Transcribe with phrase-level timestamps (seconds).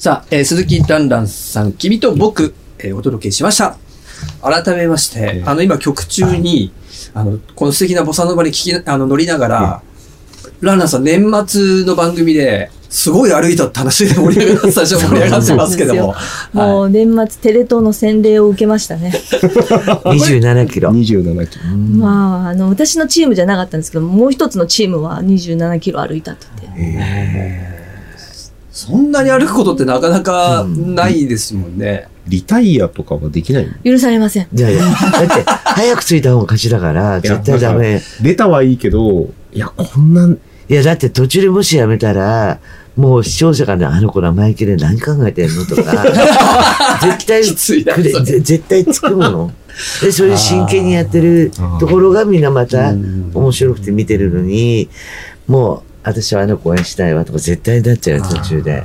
[0.00, 3.76] さあ、えー鈴木ランランさん、君と僕、えーお届けしました。
[4.40, 6.72] 改めまして、あの、今曲中に、
[7.12, 9.82] あの、この素敵なボサノバに聞きな、あの、乗りながら、
[10.62, 16.14] ランランさん、年末の番組で、すごい歩いたって話で盛り上がって、最初盛り上がってますけども。
[16.54, 19.12] もう年末テレ東の洗礼を受けましたね。
[19.20, 20.92] 27キロ。
[20.92, 21.64] 27キロ。
[21.76, 27.79] まあ、あの、私のチームじゃなかったんですけど、もう一つのチームは27キロ歩いたって言って。
[28.70, 32.06] そんなに歩くことってなかなかないですもんね。
[32.28, 33.72] リタイアとかはできないの？
[33.82, 34.48] 許されません。
[34.54, 38.00] いやいや、だって、早く着いた方が勝ちだから、絶対ダメ。
[38.22, 40.38] 出たはいいけど、いや、こんなん、い
[40.68, 42.60] や、だって途中でもしやめたら、
[42.96, 46.04] もう視聴者がね、あの子生意気で何考えてんのとか、
[47.02, 49.52] 絶対きついなくれそれぜ絶対つくもの。
[50.02, 54.88] で、それ真剣にやってるところがみんなまた面白くて見てるのに、
[55.48, 58.84] もう、私はあの子応援したいわとか絶対になっちゃうよ、途中で。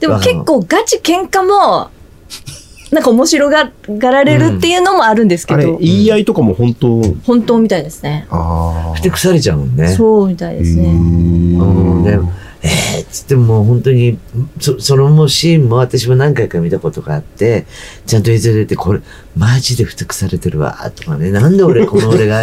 [0.00, 1.90] でも結構ガチ喧嘩も、
[2.90, 3.70] なんか面白が
[4.10, 8.26] られるっていうのもあるんですけあれ、ど、言い合いとかも本当、本当みたいですね。
[8.30, 9.00] ああ。
[9.00, 9.88] で、腐れちゃうもんね。
[9.88, 10.84] そうみたいですね。
[10.84, 12.18] うん、で、
[12.62, 14.18] えー、つってもう本当に、
[14.58, 17.66] そそのもうシーンも私も何回か見たことがあって、
[18.06, 19.00] ちゃんと映像で出て、これ、
[19.36, 22.42] マジでふてくされてるわ、とかね、なんで俺、この俺が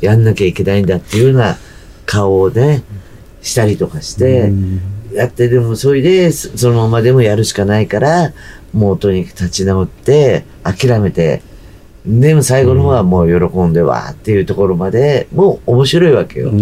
[0.00, 1.56] やんなきゃいけないんだっていうような
[2.04, 2.82] 顔をね、
[3.46, 4.52] したりとかして、
[5.14, 8.32] やって、でもそれで、そそのままでもやるしかないから、
[8.72, 11.42] もうとにかく立ち直って、諦めて、
[12.06, 16.52] でも最後の方はもう喜んでわーっていうところまで、もう面白いわけよ。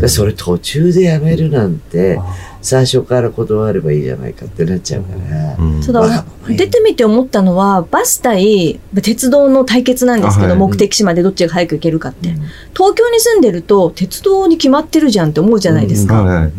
[0.00, 2.18] でそれ途中でやめるなんて、
[2.62, 5.56] 最初から断ればいいじゃないかってなっちゃうから。
[5.84, 12.30] ただ、出てみて思ったのは、バス対鉄道の対決なんですけど、あはい目的地までどっちが早く行けるかって。
[12.74, 16.22] 東京に住んでると、鉄道に決まってるじゃんって思うじゃないですか。
[16.22, 16.52] はいはい。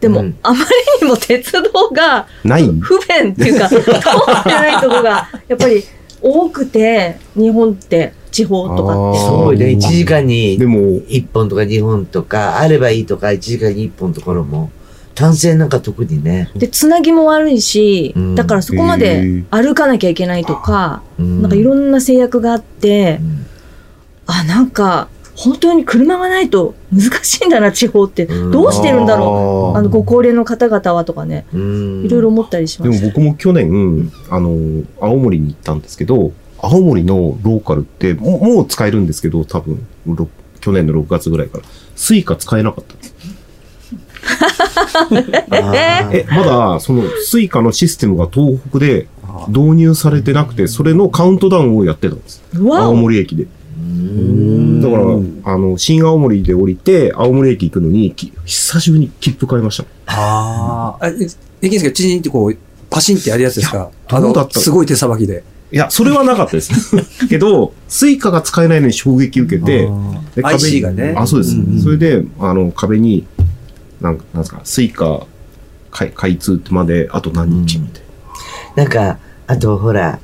[0.00, 0.36] でも、うん。
[0.42, 0.58] あま
[1.00, 2.66] りにも鉄道がない。
[2.80, 5.84] 不便っていうか、 通ってないとこが、やっぱり
[6.22, 9.18] 多くて、日本って、地方とかって。
[9.18, 14.70] あーそうね、1時間にでも、1本とか2本とか、あればいいとか、1時間に1本ところも、
[15.14, 16.50] 単線なんか特にね。
[16.54, 18.34] で、つなぎも悪いし、うん。
[18.34, 21.42] だからそこまで歩かなきゃいけないとか、うん。
[21.42, 23.46] なんかいろんな制約があって、うん。
[24.26, 25.08] あ、なんか、
[25.40, 28.26] 本当に車がないと難しいんだな、地方って。
[28.26, 29.78] うんどうしてるんだろう。
[29.78, 33.06] あの、ご高齢の方々はとかね、うんいろいろ思ったりしでもました。
[33.06, 40.28] 僕も去年、あの、青森に行ったんですけど、青森のローカルって、もうもう使えるんですけど、多分、ろ
[40.60, 41.64] 去年の6月ぐらいから、
[41.96, 43.14] スイカ使えなかったんです。
[46.12, 49.06] え、まだ、その、スイカのシステムが東北で
[49.48, 52.42] 導入されてなくて、それのカウントダウンをやってたんです。
[52.54, 53.46] 青森駅で。
[54.82, 59.84] だから、あの、新青森で降りて、青森駅行くのに、き久しぶりに切符買いました。
[60.06, 61.06] ああ。
[61.08, 62.56] え、できるんですかチーンってこう、
[62.88, 63.90] パシンってやるやつですか？
[64.08, 65.44] あのどうだった、すごい手さばきで。
[65.72, 66.72] いや、それはなかったです。
[67.28, 69.88] けど、スイカが使えないのに衝撃受けて、
[70.34, 71.54] で IC がねあ、そうです。
[71.54, 73.24] うんそれで、あの、壁に、
[74.00, 75.26] なんか、なんですか、スイカ、
[75.92, 78.02] 開開通ってまで、あと何日みたい
[78.76, 80.18] なんか、あとほら、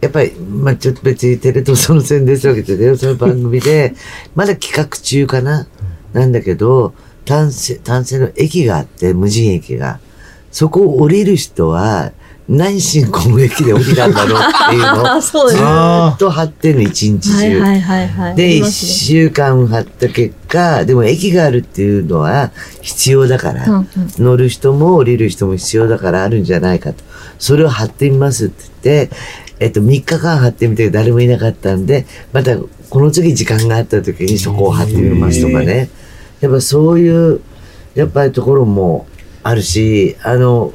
[0.00, 3.94] やっぱり、まあちょっと別にテレ東その宣伝わけで、その番組で、
[4.34, 5.66] まだ企画中かな？
[6.12, 6.94] なんだけど、
[7.24, 10.00] 単線、単線の駅があって、無人駅が。
[10.50, 12.12] そこを降りる人は、
[12.48, 15.20] 何しにこの駅で降りたんだろうっていうのを。
[15.22, 17.60] ずっと貼ってんの、一日い中。
[17.60, 18.34] はいはいはい。
[18.34, 22.50] で、一ね週間貼った結果、でも駅があるっていうのは
[22.80, 23.86] 必要だから、うんうん
[24.18, 27.04] 乗る人も降りる人も必要だからあるんじゃないかと。
[27.38, 29.16] それを貼ってみますって言って、
[29.60, 35.90] えっと、3日間貼ってみて誰もいなかったんで、またこの次時間があった時にそこを貼ってみますとかね。
[36.40, 37.40] やっぱそういう、
[37.94, 39.06] やっぱりところも
[39.42, 40.72] あるし、あの、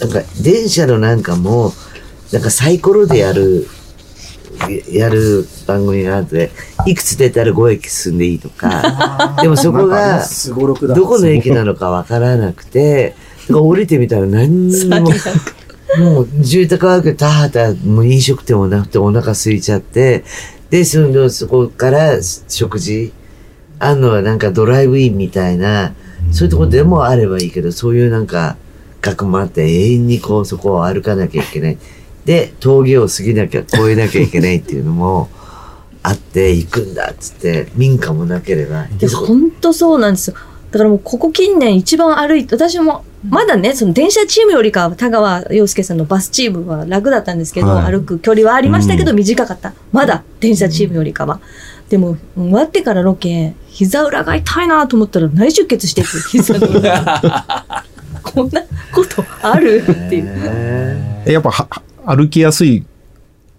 [0.00, 1.72] なんか電車のなんかも、
[2.32, 3.66] なんかサイコロでやる、
[4.90, 6.50] やる番組があって、
[6.86, 10.24] いくつ出たら5駅進んでいいとか、 でもそこが。
[10.94, 13.14] どこの駅なのかわからなくて、
[13.50, 15.10] 降りてみたら何にも、
[15.96, 20.24] もう住宅はあるけど、た、もう飲食店もなくてお腹空いちゃって、
[20.70, 23.12] で、その、そこから食事、
[23.78, 25.94] あんのはなんかドライブインみたいな、
[26.30, 28.56] そういうとこでもあればいいけど、そういうなんか、
[29.00, 31.78] 学もあって永遠にこうそこを歩かなきゃいけない。
[32.24, 35.28] で、峠を過ぎなきゃ、越えなきゃいけないっていうのも
[36.02, 38.86] あって、行くんだっつって、民家もなければ。
[39.26, 40.36] 本当そうなんですよ。
[40.70, 49.74] だからもうここ近年一番歩いて、私もまだね、その電車チームよりかは田川陽介さんのバスチームは楽だったんですけど、はい歩く距離はありましたけど短かった。
[49.92, 51.40] まだ電車チームよりかは。
[51.88, 57.84] でも、終わってからロケ、膝裏が痛いなと思ったら内出血してて、膝の裏。
[58.22, 58.62] こんな
[58.94, 61.32] ことあるっていう。
[61.32, 61.66] やっぱは
[62.04, 62.84] は歩きやすい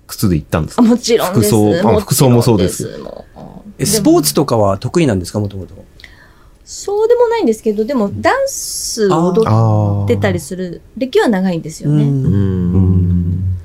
[0.08, 0.82] 靴で行ったんですか？
[0.84, 1.50] あもちろんです。
[1.50, 2.90] 服装あもそうです
[3.78, 5.40] えスポーツとかは得意なんですか？
[5.40, 5.74] もともと。
[6.72, 12.04] そうでもないんですけど、でもダンスを踊あってたりする歴は長いんですよね。
[12.04, 13.58] ーうん。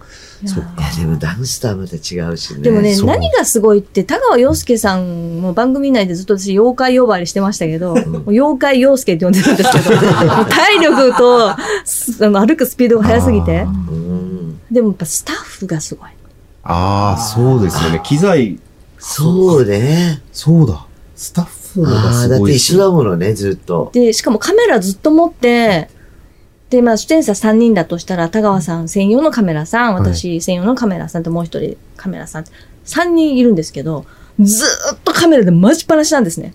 [0.43, 2.63] いやいや、でもダンスとはまた違うしね。
[2.63, 9.85] でもね、何がすごいって、田川陽介さんも番組内でずっと私、妖怪呼ばわりしてましたけど、もう妖怪陽介って呼んでるんですけど、
[10.49, 14.61] 体力との歩くスピードが速すぎてあ、うん。
[14.71, 16.09] でもやっぱスタッフがすごい。
[16.63, 18.01] ああ、そうですよね。
[18.03, 18.59] 機材、
[18.99, 20.23] そうね。
[20.33, 20.87] そうだ。
[21.15, 22.39] スタッフのがああ、すごい。
[22.39, 23.91] だって一緒だものね、ずっと。
[23.93, 25.89] で、しかもカメラずっと持って、
[26.71, 32.45] で、まあ、出演者3人だとしたら、田川さん専用のカメラさん、私専用のカメラさんともう一人カメラさん、
[32.85, 34.07] 3人いるんですけど、
[34.41, 36.55] ずーっとカメラで待ちっぱなしなんですね。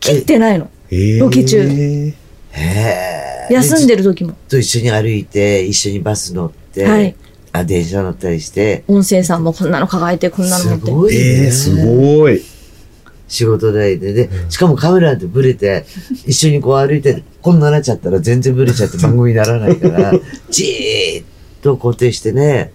[0.00, 0.68] 切ってないの。
[0.90, 2.14] えーロケ中へ
[2.54, 3.46] え。
[3.50, 4.34] 休んでる時も。
[4.48, 7.16] と一緒に歩いて、一緒にバス乗って、はい
[7.52, 10.86] あ、電車乗ったりして、音声さんもこんなの抱えて、こんなの持って。
[10.86, 11.20] すごいね。
[11.44, 12.42] えー、すごい。
[13.32, 14.12] 仕事代で。
[14.12, 15.86] で、しかもカメラってブレて、
[16.26, 20.12] 一緒にこう歩いて、こんななっちゃったら全然ブレちゃって 番組にならないから、
[20.50, 21.24] じーっ
[21.62, 22.72] と固定してね、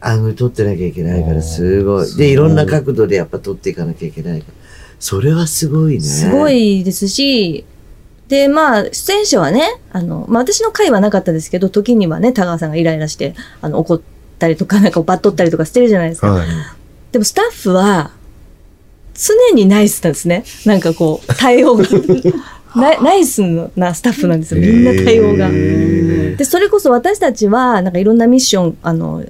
[0.00, 2.14] アングル撮ってなきゃいけないから、すごい。
[2.14, 4.54] で、いろんな角度でやっぱ撮っていかなきゃいけないから。
[5.00, 6.00] それはすごいね。
[6.00, 6.48] すご。
[6.48, 7.64] いですし、
[8.28, 14.00] で、まあ、出演者はね、あの、まあ私の回はなかったですけど、時にはね、田川さんがイライラして、あの、怒っ
[14.38, 16.30] たりとか、なんかバッとったりとかしてるじゃないですか。
[16.30, 16.48] はい。
[17.10, 18.12] でもスタッフは、
[19.14, 20.44] 常にナイスなんですね。
[20.64, 21.84] なんかこう、対応が。
[22.74, 23.42] ナイナイス
[23.76, 24.60] なスタッフなんですよ。
[24.60, 25.48] みんな対応が。
[25.52, 29.22] へで、それこそ私たちは、なんかいろんなミッション、あの、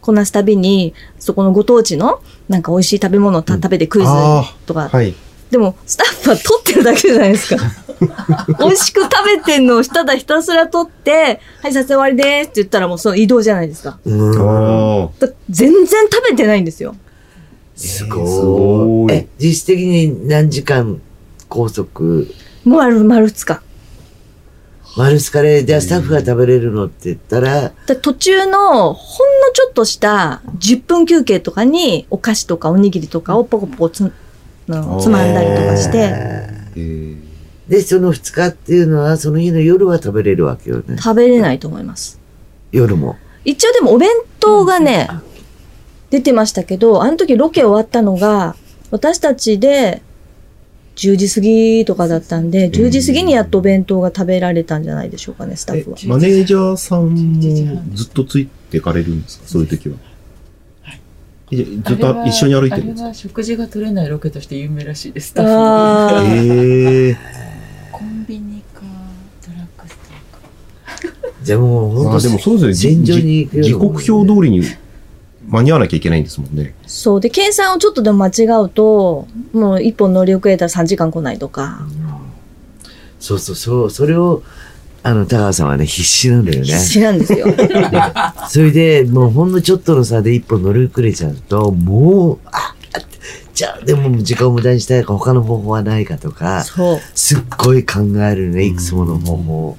[0.00, 5.14] こなすたびに、そこのご当地の、なんか美味しい食べ物をた食べてクイズあとか、はい。
[5.50, 7.62] でも、スタッフは撮ってるだけじゃないですか。
[8.58, 13.98] 美味しく食べてんのをただひたすら撮って、はい、撮影終わりですって言ったらもうその移動じゃないですか。
[15.48, 16.96] 全然食べてないんですよ。
[17.74, 19.12] すごい。
[19.12, 21.00] え、実質的に何時間
[21.48, 22.26] 拘束？
[22.64, 23.62] もう丸丸2日。
[24.96, 34.12] 丸スカレー、じゃあスタッフが食べれるのって言ったら、で途中のほんのちょっとした10分休憩とかにお菓子とかおにぎりとかをポコポコつ
[34.68, 36.44] のつまんだりとかして、
[37.66, 40.96] で、その2日っていうのは、その日の夜は食べれるわけよね。
[40.98, 42.20] 食べれないと思います。
[42.70, 43.16] 夜も。
[43.44, 45.08] 一応でもお弁当がね、
[46.14, 48.54] 出てましたけど、あの時ロケ終わったのが、
[48.92, 50.00] 私たちで
[50.94, 56.06] 10時過ぎとかだったんで、10時過ぎにやっとお弁当が食べられたんじゃないでしょうかね、スタッフはえ。
[56.06, 59.48] マネージャーさんもずっとついてかれるんですか？
[59.48, 59.96] そういう時は。
[61.50, 63.00] えずっと一緒に歩いてるんですか？
[63.00, 65.28] あれは食事が取れないロケとして有名らしいです。
[65.30, 67.18] スタッあーええフ
[67.92, 68.82] コンビニか
[69.44, 70.14] ドラッグスト
[70.86, 71.34] アか。
[71.42, 72.96] じゃあもう本当まあでもそうですよね。
[72.96, 74.02] 戦場に時刻表
[74.32, 74.62] 通りに
[75.48, 76.74] 間に合わなきゃいけないんですもんね。
[76.86, 77.20] そう。
[77.20, 81.80] で、計算をちょっとでも間違うと、もう一本乗り遅れたら3時間来ないとか、
[83.20, 84.42] そうそうそう、それを、
[85.02, 86.64] あの、田川さんはね、必死なんだよね。
[86.64, 87.46] 必死なんですよ。
[88.48, 92.74] それで、もうほんのちょっとの差で一歩乗り遅れちゃうと、もう、ああ
[93.54, 97.00] じゃあ、でも時間を無駄にしたいか、他の方法はないかとか、そう。
[97.14, 99.78] すっごい考えるね、いくつもの方法。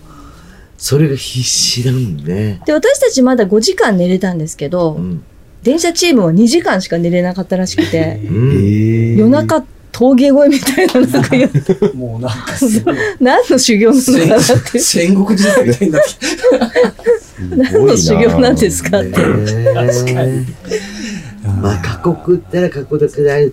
[0.77, 2.61] それが必死なんね。
[2.65, 5.23] で、私たちまだ5時間寝れたんですけど、うん。
[5.65, 9.17] 電車チームは2時間しか寝れなかったらしくて、うん。
[9.17, 11.49] 夜中峠越えみたいな、なんかや
[11.95, 12.53] もうなんか。
[13.19, 14.77] 何の修行なのかなって。
[14.77, 15.99] 戦国時代みたいにな。
[17.71, 19.17] 何の修行なんですかって。
[21.61, 23.07] まあ過酷ったら過酷だ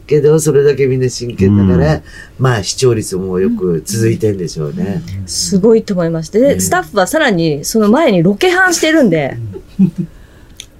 [0.07, 2.03] けど、それだけみんな真剣だから、
[2.39, 5.03] まあ視聴率もよく続いてんでしょうね。
[5.25, 6.41] すごいと思いまして。
[6.41, 9.39] で、スタッフはさらにその前にロケハンしてるんで、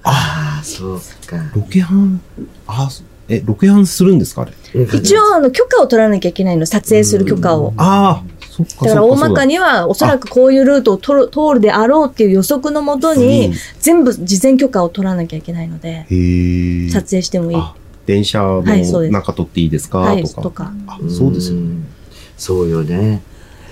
[0.03, 1.37] ああ、そうか。
[1.55, 2.21] ロケハン、
[2.67, 4.51] あ、そえ、ロケハンするんですかあれ？
[4.83, 7.73] 一応あの許可を取らなきゃいけないの、撮影する許可を。
[7.77, 8.85] ああ、そっか。
[8.85, 16.89] だから大まかににはおそらくこういうルートを通る通るであろうっていう予測のもとに、全部事前許可を取らなきゃいけないので、へえ。
[16.89, 17.57] 撮影してもいい。
[17.57, 17.73] あ、
[18.05, 20.41] 電車のはいそうです中撮っていいですか、はい、とか。
[20.41, 20.73] とか。
[20.87, 21.61] あ、そうですよね。
[21.61, 21.87] ん
[22.37, 23.21] そうよね。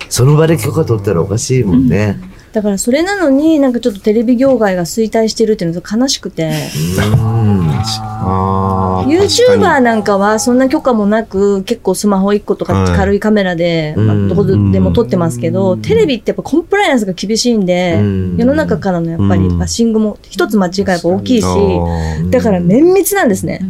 [0.08, 2.20] その場で許可取ったらおかしいもんね。
[2.54, 7.70] だからそれなのになんかちょっとテレビ業界が衰退してるっていうのが悲しくて、うん。
[7.70, 9.08] ああ。
[9.08, 21.46] YouTuber なんかはそんな許可もなく結構スマホ1個とかはい軽いカメラで、まあうんどこでも撮ってますけど、テレビってやっぱコンプライアンスが厳しいんで、うん世の中からのやっぱりうんバッシングも一つ間違えば大きいし、
[22.32, 23.62] だから綿密なんですね。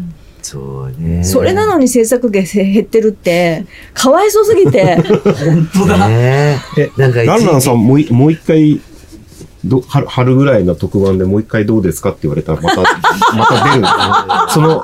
[0.41, 1.23] そうね。
[1.23, 4.95] それなのに制作費減ってるって、かわいそうすぎて。
[4.95, 6.07] 本当だ。
[6.07, 8.81] ねえ、なんか一ランランさんもういもう一回、
[9.63, 12.81] ど春春ぐらいの特番でもう一回どうですかって言われたらまた、
[13.37, 13.87] また出る。
[14.53, 14.81] その、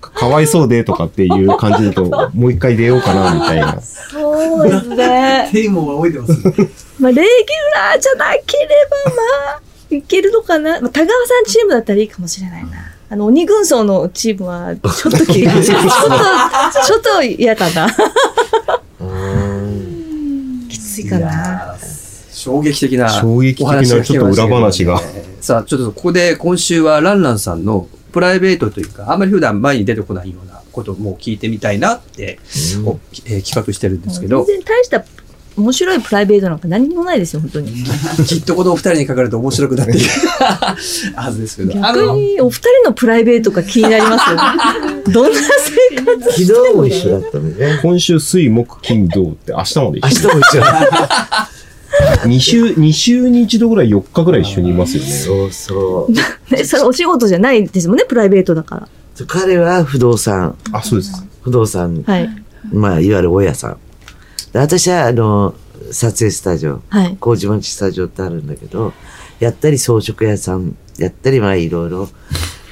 [0.00, 3.80] かわいそうでとかっていう感じだと、もう一回出ようかなみたいな。
[3.80, 5.48] そうですね。
[5.52, 6.32] テーマは覚えてます？
[6.62, 6.70] ね。
[7.00, 8.68] まあ、レギュラーじゃなけれ
[9.06, 9.22] ば、ま
[9.56, 10.80] あ、いけるのかな。
[10.80, 12.93] まあ、田川さんチームだったらいいかもしれないな。
[13.14, 17.86] あの、鬼軍曹のチームは、ちょっとき、 ちょっと、ちょっと嫌かな。
[18.98, 20.66] うん。
[20.68, 21.76] きついかな。
[22.32, 25.00] 衝撃的な衝撃的なちょっと裏話が。
[25.40, 32.40] さあ、ちょっとここで今週はランランさんのプライベートというか、あんまり普段前に出てこないようなことをもう聞いてみたいなって、
[32.84, 34.44] おえー企画してるんですけど。
[34.44, 35.04] 全、然大した
[35.56, 37.72] 面白いプライベートなんか何にもないですよ、本当に。
[38.26, 40.06] きっとこのお二人にかかると面白くなっている
[41.14, 41.72] はずですけど。
[41.78, 44.36] あ逆の、にお二人のプライベートが気になりますよ。
[45.12, 47.78] どんな生活昨日も一緒だったのね。
[47.82, 50.28] 今週水木金土って明日まで明一緒。
[50.30, 51.50] 日も一緒だ。
[52.24, 55.10] 2週、二週に一度ぐらい4日ぐらい一緒にいますよね。
[55.10, 56.52] そうそう。
[56.54, 58.88] ねそれお仕事じゃないですもんね、プライベートだか
[59.28, 61.24] 彼は不動産、あ、そうです。
[61.42, 62.14] 不動産、ら。
[62.14, 62.28] はい。
[62.72, 63.76] まあ、いわゆる大家さん。
[64.54, 65.52] で私は、あの、
[65.90, 67.16] 撮影スタジオ、はい。
[67.18, 68.92] 麹町スタジオってあるんだけど、
[69.40, 72.08] やったり装飾屋さん、やったり、まあ、いろいろ。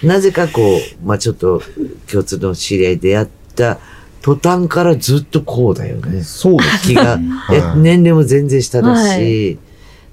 [0.05, 1.61] なぜかこう、まあ、ちょっと、
[2.09, 3.81] 共通の知り合いでやった
[4.21, 6.23] 途端からずっとこうだよね。
[6.23, 6.87] そうです。
[6.87, 7.21] 気が、い
[7.53, 9.59] え年齢も全然下だし、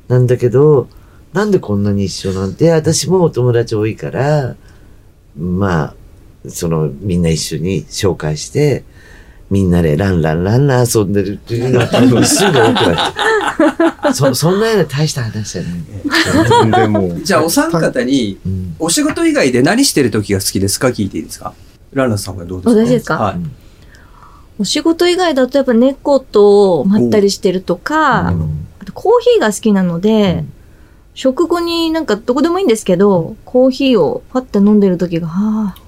[0.08, 0.90] はなんだけど、
[1.34, 4.56] なんでこんなに一緒なんて、私もお友達多いから、
[5.38, 5.96] まあ、
[6.50, 8.84] その、みんな一緒に紹介して、
[9.50, 11.88] みんなでランランランラン遊んでるっていうのが
[12.26, 14.14] すぐ多くなって。
[14.14, 15.72] そ、そんなような大した話じゃない。
[16.62, 17.22] 全然もう。
[17.26, 18.76] じゃあお三方に、うん。
[18.80, 20.88] お仕事以外で何してる時が好きですか？
[20.90, 21.54] 聞いていいですか？
[21.94, 22.86] ランランさんはどうですか？
[22.86, 23.16] 私ですか？
[23.18, 23.36] はい。
[24.60, 28.28] お仕事以外だとやっぱ猫とまったりしてるとか、
[28.80, 30.44] あとコーヒーが好きなので、
[31.16, 35.82] 食後になんかどこでもいいんですけど、コーヒーをパッて飲んでる時が、はあ、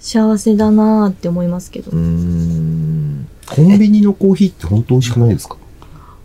[0.00, 1.90] 幸せだなーって思いますけど。
[1.92, 2.67] うーん。
[3.50, 5.56] コンビニのコーヒーって本当美味しくないですか？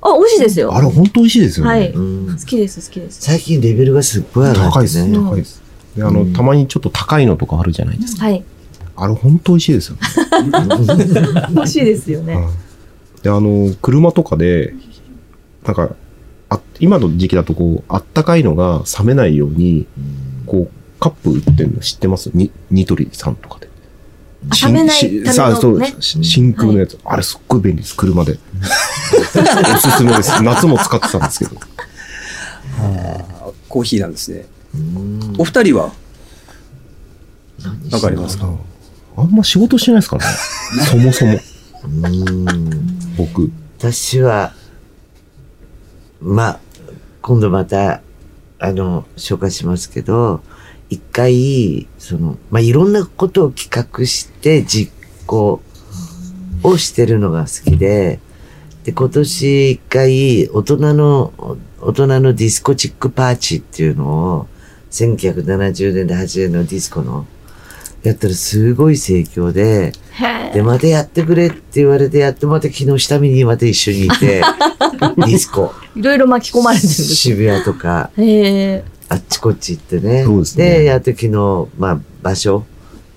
[0.01, 0.73] あ、美味しいですよ。
[0.75, 1.71] あれ本当美味しいですよね。
[1.71, 3.21] はいうん好きです、好きです。
[3.21, 5.05] 最近レベルがすっごい上が高いです。
[5.07, 5.17] ね。
[5.17, 5.61] 高いです。
[5.95, 8.25] で、あの、うんたまにちょっと高いのとかあるじゃないですか。
[8.25, 8.43] はい。
[8.95, 10.01] あれ本当美味しいですよね。
[11.55, 12.33] 美味しいですよね。
[12.33, 12.49] うん
[13.23, 14.75] で、あの、車とかで、
[15.65, 15.95] なんか、
[16.49, 19.87] あ今の時期だとこう、あったかいのが冷めないように、
[20.45, 22.31] こう、カップ売ってんの知ってます？
[22.33, 23.69] に、ニトリさんとかで。
[24.49, 26.97] あ冷めないしためのさあ、そうね、し真空のやつ。
[27.05, 28.37] あれすっごい便利です、車で。
[29.75, 30.41] おすすめです。
[30.43, 31.55] 夏も使ってたんですけど。
[33.69, 34.45] コーヒーなんですね。
[34.75, 35.91] うんお二人は？
[37.91, 38.49] わかりますか？
[39.15, 40.31] あんま仕事してないですからね。
[40.89, 41.39] そもそも、
[41.85, 43.51] うん僕。
[43.77, 44.53] 私は、
[46.21, 46.59] まあ、
[47.21, 48.01] 今度また、
[48.59, 50.41] あの、紹介しますけど、
[50.93, 54.91] 一回、その、まあ、いろんなことを企画して実
[55.25, 55.61] 行
[56.63, 58.19] をしてるのが好きで、
[58.83, 64.05] で、今年一回、大人の、大人のディスコチックパーティっていうの
[64.37, 64.47] を、
[64.91, 67.25] 1970年で80年のディスコの、
[68.03, 74.41] やったらすごい盛況で、へで、またやってくれって言われてやって、また昨日下見にまた一緒にいて、
[74.99, 78.92] ディスコ、いろいろ巻き込まれてる渋谷とか、へえ。
[79.13, 80.23] あっちこっち行ってね。
[80.23, 82.65] そうですねやって昨日、まあ、場所、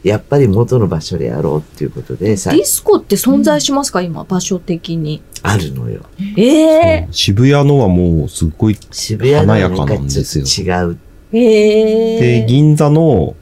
[0.02, 4.02] やっぱり元の場所でやろうっていうことで、さディスコって存在しますか？
[4.02, 5.22] 今、場所的に。
[5.42, 6.02] あるのよ。
[6.36, 10.98] ええ渋谷のはもうすっごい、渋谷のはなん華やかかなんですよ違う。
[11.32, 13.34] ええで、銀座の、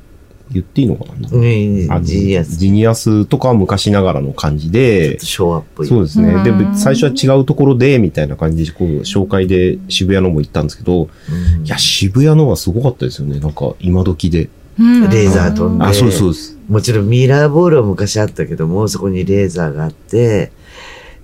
[0.54, 2.56] 言っていいのかな、うん、あジニアス。
[2.56, 5.86] ジニアスとかは昔ながらの感じで、昭和っぽい。
[5.86, 6.42] そうですね。
[6.44, 13.40] でうん、最初は違うところで、みたいな感じで、こう、紹介で渋谷のも行ったんですけど、うんいや、渋谷のはすごかったですよね。
[13.40, 14.48] なんか、今時で。
[14.78, 16.58] うんレーザー飛んであ、そうですそうです。
[16.68, 20.52] もちろんミラーボールは昔あったけども、そこにレーザーがあって、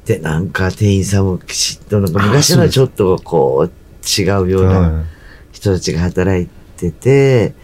[0.07, 5.05] で、なんか店員さんもきちっと、なんか昔のはちょっとこう、違うようなは
[5.53, 7.55] 人たちが働いてて、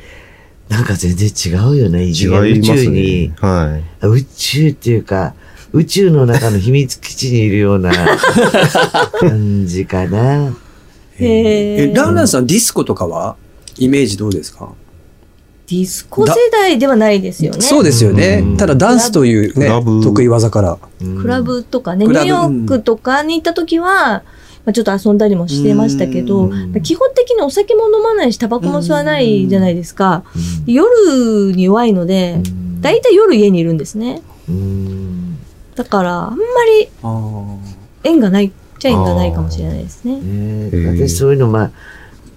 [0.69, 2.05] なんか全然違うよね。
[2.05, 4.05] い異次元宇違います宙にね。、はい。
[4.05, 5.35] あ宇宙っていうか、
[5.73, 7.93] 宇宙の中の秘密基地にいるような
[9.21, 10.53] 感じかな。
[11.19, 13.37] へええ、ランランさんディスコとかは？
[13.79, 14.71] イメージどうですか？
[15.69, 17.61] ディスコ世代ではないですよね。
[17.61, 18.57] そうですよねうん。
[18.57, 19.69] ただダンスというね
[20.03, 20.79] 得意技から。
[21.01, 24.23] うんクラブとかね、ニューヨークとかに行った時は、
[24.67, 30.25] まあ、ちょっと遊んだりもしてましたけど、うん基本的にお酒も飲まないし、タバコも吸わないじゃないですか。
[30.35, 34.23] うん夜に弱いので、うん大体夜家にいるんですね。
[34.49, 35.39] うん。
[35.75, 36.39] だから、あんま
[36.79, 36.89] り
[38.05, 40.15] 縁がないっちゃ縁がないかもしれないですね。
[40.15, 41.71] ねへー私そういうのまあ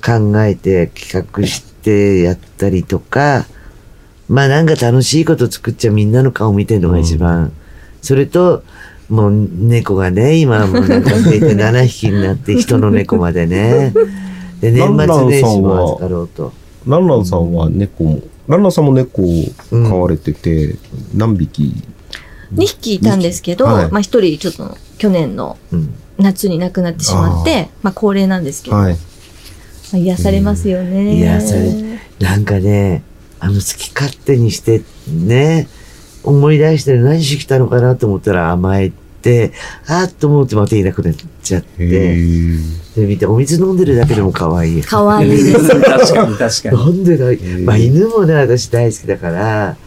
[0.03, 3.48] 考えて企画してやったりとか、
[4.27, 7.51] まあなんか楽しいこと作っちゃみんなの顔見てるのが一番。
[8.01, 8.63] それと、
[9.10, 13.94] もう猫がね、今もうなんか増えて7匹になって 人の猫までね。
[14.62, 16.54] で、年末年始も預かろうと。
[16.88, 20.75] ランランさんは猫も、ランランさんも猫を飼われてて、
[21.13, 21.74] 何匹
[22.54, 25.94] ？2匹いたんですけど、はいまあ1人ちょっと去年のうん。
[26.20, 28.94] 夏に亡くなってしまって、まあ高齢なんですけど、はい。
[28.94, 29.00] ま
[29.94, 31.16] あ、癒されますよね。
[31.16, 33.04] 癒されなんかね、
[33.39, 35.68] あの好き勝手にして、ね、
[36.23, 39.51] 思い出して何しに来たのかなと思ったら甘えて、
[39.88, 44.81] あーっと思ってまたいなくなっちゃっへて、ーで、見て、お水飲んでるだけでも可愛い。
[44.81, 45.69] かわいいです。
[45.81, 46.81] 確かに確かに。
[46.81, 47.38] 飲んでない。
[47.38, 49.77] ーまあ犬もね、私大好きだから、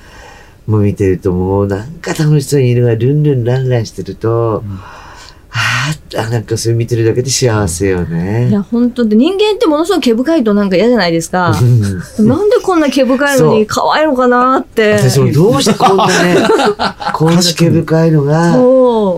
[0.67, 5.02] もう見てるともうなんか楽しそうに犬がルンルンランランしてると、あー
[5.55, 8.51] あ、なんかそれ見てるだけで幸せよいね。
[8.51, 11.51] や、本当で人間ってものすごい毛深いとなんか嫌じゃないですか。
[11.61, 11.65] う
[12.23, 14.95] んなんでこんな毛深いのに可愛いのかなって。
[14.95, 16.37] 私もどうしてこんなね、
[17.15, 18.53] こんな毛深いのが。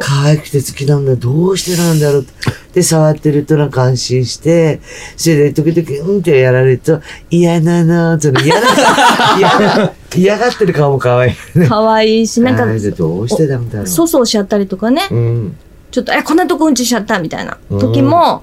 [0.00, 1.14] 可愛くて好きなんだ。
[1.16, 2.32] どうしてなんだろうって。
[2.74, 4.80] で、触ってるとなんか安心して、
[5.16, 7.00] それで時々、うんってやられると、
[7.30, 8.66] 嫌なの、その嫌な、
[9.38, 11.58] 嫌な、嫌がってる顔も可愛い。
[11.58, 11.68] ね。
[11.68, 13.86] 可愛いし、なんかどうしてなんだろう。
[13.86, 15.02] 粗相しちゃったりとかね。
[15.12, 15.56] うん。
[15.94, 18.42] ちょっと、え、こんなとこうんちしちゃったみたいな時も、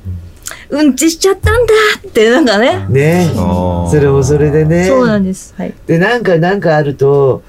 [0.69, 2.85] うんちしちゃったんだって、なんかね。
[2.87, 4.87] ねそれもそれでね。
[4.87, 5.53] そうなんです。
[5.57, 5.73] はい。
[5.85, 7.43] で、なんか、なんかあると、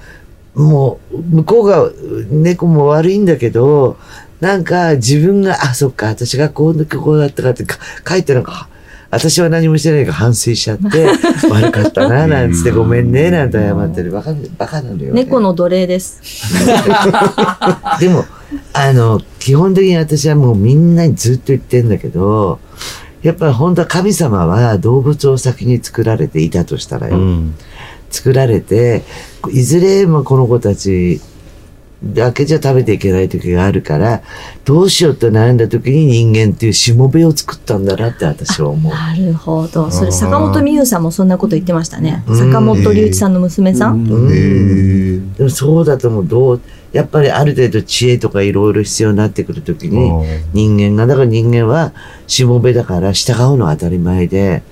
[0.56, 1.88] もう、向こうが、
[2.30, 3.96] 猫も悪いんだけど、
[4.40, 7.78] なんか自分が、あ、そっか、私がこうだこうだったかってか
[8.08, 8.68] 書いてなんか、
[9.12, 11.04] 私は何もしてないから反省しちゃって、
[11.50, 14.10] 悪かったな、なんつってごめんね、なんて謝ってる。
[14.10, 15.24] バカ、バカなのよ、ね。
[15.24, 16.18] 猫の奴隷です。
[18.00, 18.24] でも、
[18.72, 22.58] あの、基本的に私はもうみんなにずっと言ってんだけど、
[23.22, 27.18] やっぱり本当は神様は動物を先に作られていたとしたらよ。
[27.18, 27.54] うん。
[28.10, 29.02] 作られて、
[29.50, 31.20] いずれもこの子たち
[32.04, 34.22] だけじゃ食べていけない時があるから、
[34.64, 38.92] どうしようって悩んだ時に人間っていうしもべを作ったんだなって私は思う。
[38.92, 39.90] なるほど。
[39.90, 42.24] それ、坂本美優さんもそんなこと言ってましたね。
[42.26, 44.04] うん坂本龍一さんの娘さん？
[44.04, 46.26] うんでもそうだと思う。
[46.26, 46.60] どう、
[46.92, 50.10] やっぱりある程度知恵とかいろいろ必要になってくる時に、
[50.52, 51.92] 人間が、だから人間は
[52.26, 54.62] しもべだから従うのは当たり前で、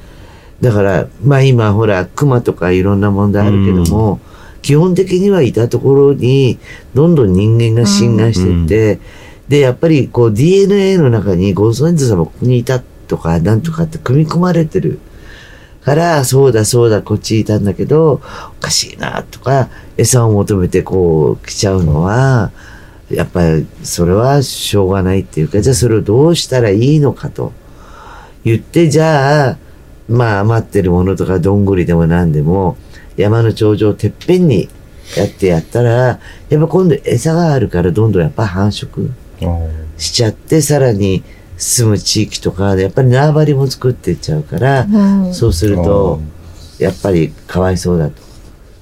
[0.61, 4.21] だから、まあ今ほら、熊とかいろんな問題あるけども、
[4.63, 6.59] 基本的にはいたところに、
[6.95, 9.01] どんどん人間が侵害していって、
[9.49, 15.01] で、やっぱりこう DNA の中にご先祖様ここにいたとか、なんとかって組み込まれてる。
[15.83, 18.21] から、そうだそうだ、こっちいたんだけど、
[18.59, 22.53] おかしいな、とか、餌を求めてこう来ちゃうのは、
[23.11, 27.53] やっぱりそれはしょうがないっていうか、じゃあそれをどうしたらいいのかと
[28.45, 29.59] 言って、じゃあ、
[30.09, 32.77] まあ余ってるものとかどんぐりでも何でも、
[33.21, 34.69] 山の頂上てっぺんに
[35.17, 36.19] やってやったら、やっ
[36.51, 39.11] ぱ今度餌があるからどんどんやっぱ繁殖
[39.97, 41.23] しちゃって、さらに
[41.57, 45.35] 住む地域とかでやっぱり縄張りも作っていっちゃうから、うん。
[45.35, 46.21] そうすると、
[46.79, 48.31] やっぱりかわいそうだと。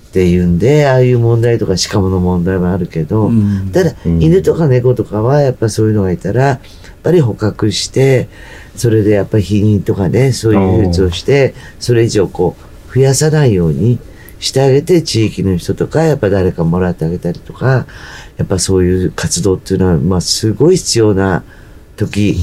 [0.09, 3.71] っていうんで、ああいう問題とか鹿の問題もあるけど、うん。
[3.73, 4.23] ただ、うん。
[4.23, 6.61] 犬とか猫とかはやっぱそういうのがいたら、やっ
[7.03, 8.29] ぱり捕獲して、
[8.75, 12.57] それでやっぱり避妊とかね、そういう手術をして、それ以上こ
[12.91, 13.99] う、増やさないように
[14.41, 17.87] してあげて、地域の人とか、やっぱ誰かもらってあげたりとか、
[18.37, 21.43] やっぱそういう活動っていうのは、まあすごい必要な
[21.97, 22.37] 時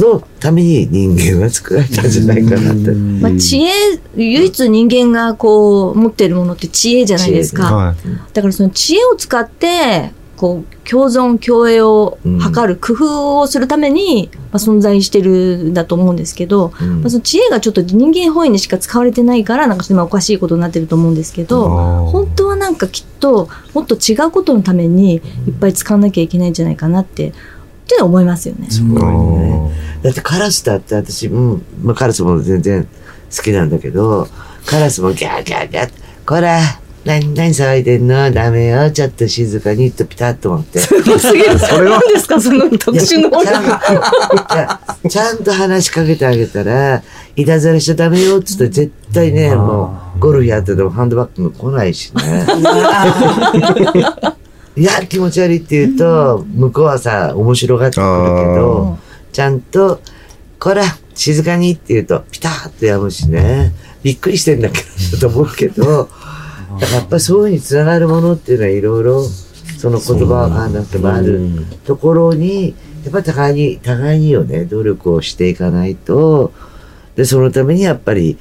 [0.00, 2.90] のために人間は作られたんじゃないかなって。
[2.90, 3.70] まあ、知恵、
[4.16, 7.74] 唯一人間がこう、持ってるものって知恵じゃないですか。
[7.74, 7.96] はい。
[8.32, 17.00] だからその知恵を使って、こう、共存共栄を図る工夫をするために、まあ、存在してるんだと思うんですけど、うん。
[17.00, 21.68] まあ、その知恵がちょっと人間本位にしか使われてないから、なんか今おかしいことになってると思うんですけど、
[22.06, 25.22] 本当はなんかきっともっと違うことのためにいっ
[25.60, 27.32] ぱい使わなきゃいけないんじゃないかなって、っ
[27.88, 28.70] ていうのは思いますよね。
[28.70, 29.72] すごいね。
[30.02, 32.86] だってカラスだって私、うん、まあカラスも全然
[33.36, 34.28] 好きなんだけど、
[34.66, 35.90] カラスもギャーギャーギャー、
[36.24, 36.60] こら、
[37.04, 38.30] 何、何騒いでんの？
[38.30, 38.90] ダメよ。
[38.90, 40.80] ちょっと静かにとピタッと思って。
[40.80, 40.94] す
[41.32, 42.40] げえ、それは何ですか？
[42.40, 47.02] その特殊能ちゃんちゃんと話しかけてあげたら、
[47.36, 52.46] いたずらしちゃダメよって言ったら絶対ね、もう、ゴルフやっててもハンドバッグも来ないしね。
[54.76, 58.98] いや、気持ち悪いって言うと、向こうはさ、面白がってくるけど、
[59.32, 60.00] ちゃんと、
[60.58, 60.82] こら、
[61.14, 63.72] 静かにって言うと、ピタッとやむしね。
[64.02, 64.80] びっくりしてんだけ
[65.12, 66.08] ど、と思うけど、
[66.80, 69.24] だからやっぱりそういうふうにつながるものっていうのはいろいろ、
[69.78, 71.48] その言葉わかんなくてもある
[71.84, 76.52] ところに、やっぱり互いに、互いによね、努力をしていかないと、
[77.16, 78.38] で、そのためにやっぱり、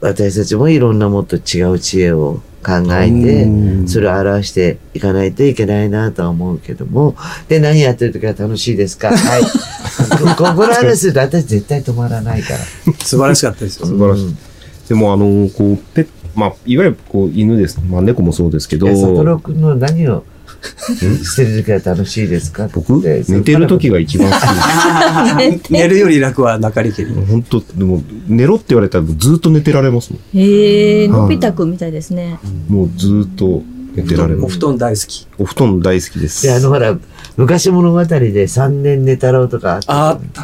[0.00, 7.16] 私たちもいろんなもっと違う知恵を考えうんて、それを表していかないといけないなとは思うけども、
[7.48, 9.08] で、何やってる時は楽しいですか？
[9.10, 9.42] はい。
[10.36, 12.58] ここの話すると私絶対止まらないから。
[13.04, 13.86] 素晴らしかったですよ。
[13.86, 14.26] 素晴らしい。
[14.26, 14.38] うん
[14.88, 16.06] でも、あの、こう、ペッ
[16.38, 17.80] まあ、いわゆる、こう、犬です。
[17.90, 20.22] まあ、猫もそうですけどえ、サトロ君の何を
[21.24, 22.68] してる時は楽しいですか？
[22.72, 24.36] 僕、寝てる時が一番好
[25.58, 27.08] き 寝るより楽は中力に。
[27.14, 27.26] です。
[27.26, 32.38] 本当でも、寝ろって言われたらずっと寝てられますもへえ、はいのび太くんみたいですね。
[32.70, 32.72] ん。
[32.72, 33.62] もうずっと
[34.02, 34.44] 寝てられます。
[34.44, 35.26] お布団大好き。
[35.38, 36.42] お布団大好きです。
[36.46, 36.96] で、あの、ほら、
[37.36, 38.06] 昔物語で
[38.44, 40.42] 3年寝たろうとかあった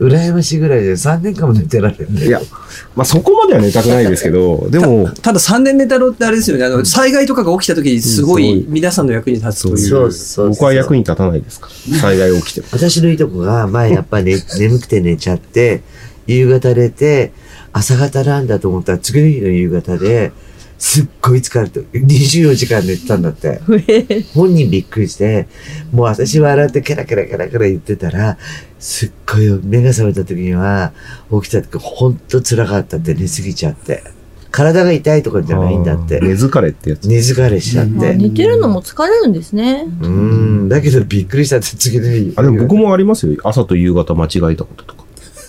[0.00, 2.30] 羨ましいぐらいで3年間も寝てられるんだい。
[2.30, 2.40] や、
[2.96, 6.64] まあ、そこまでは寝たくないですけど、でも、ただ3年寝たろうってあれですよね。
[6.64, 9.78] あの、災害とかが起きた時にすごい皆さんの役に立つという。
[9.78, 11.68] そうそう僕は役に立たないですか？
[11.92, 11.98] ら。
[11.98, 12.66] 災害起きても。
[12.72, 15.82] 私のいとこが前やっぱね、 眠くて寝ちゃって、
[16.26, 17.32] 夕方寝て、
[17.74, 20.32] 朝方なんだと思ったら次の日の夕方で、
[20.82, 23.60] すっごい疲れて、24時間寝てたんだって。
[24.34, 25.46] 本人びっくりして、
[25.92, 28.36] もう私笑ってケラケラケラケラ言ってたら、
[28.80, 30.92] すっごい目が覚めた時には、
[31.40, 34.02] 起きた時ほんと辛かったって寝すぎちゃって。
[34.50, 36.18] 体が痛いとかじゃないんだって。
[36.20, 37.04] 寝疲れってやつ。
[37.04, 38.14] 寝疲れしちゃって。
[38.16, 39.86] 寝てるのも疲れるんですね。
[40.00, 40.08] うー
[40.64, 40.68] ん。
[40.68, 42.32] だけどびっくりしたって次の日。
[42.34, 43.36] あ、でも僕もありますよ。
[43.44, 45.04] 朝と夕方間違えたこととか。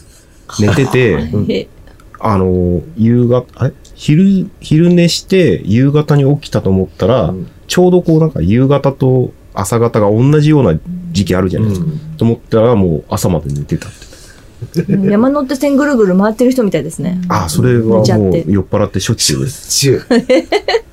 [0.61, 1.17] 寝てて、
[1.49, 1.67] へ
[2.21, 10.77] あの、夕方、あれ昼、昼寝して夕方に起きたと思ったら、うんちょうどこうなんか夕方と朝方が同じような
[11.11, 11.87] 時期あるじゃないですか。
[12.17, 15.09] と思ったらもう朝まで寝てたって。
[15.09, 17.19] 山手線ぐるぐる回ってる人みたいですね。
[17.29, 19.69] あ、それはもう酔っ払ってしょっちゅうです。
[19.69, 20.01] 中。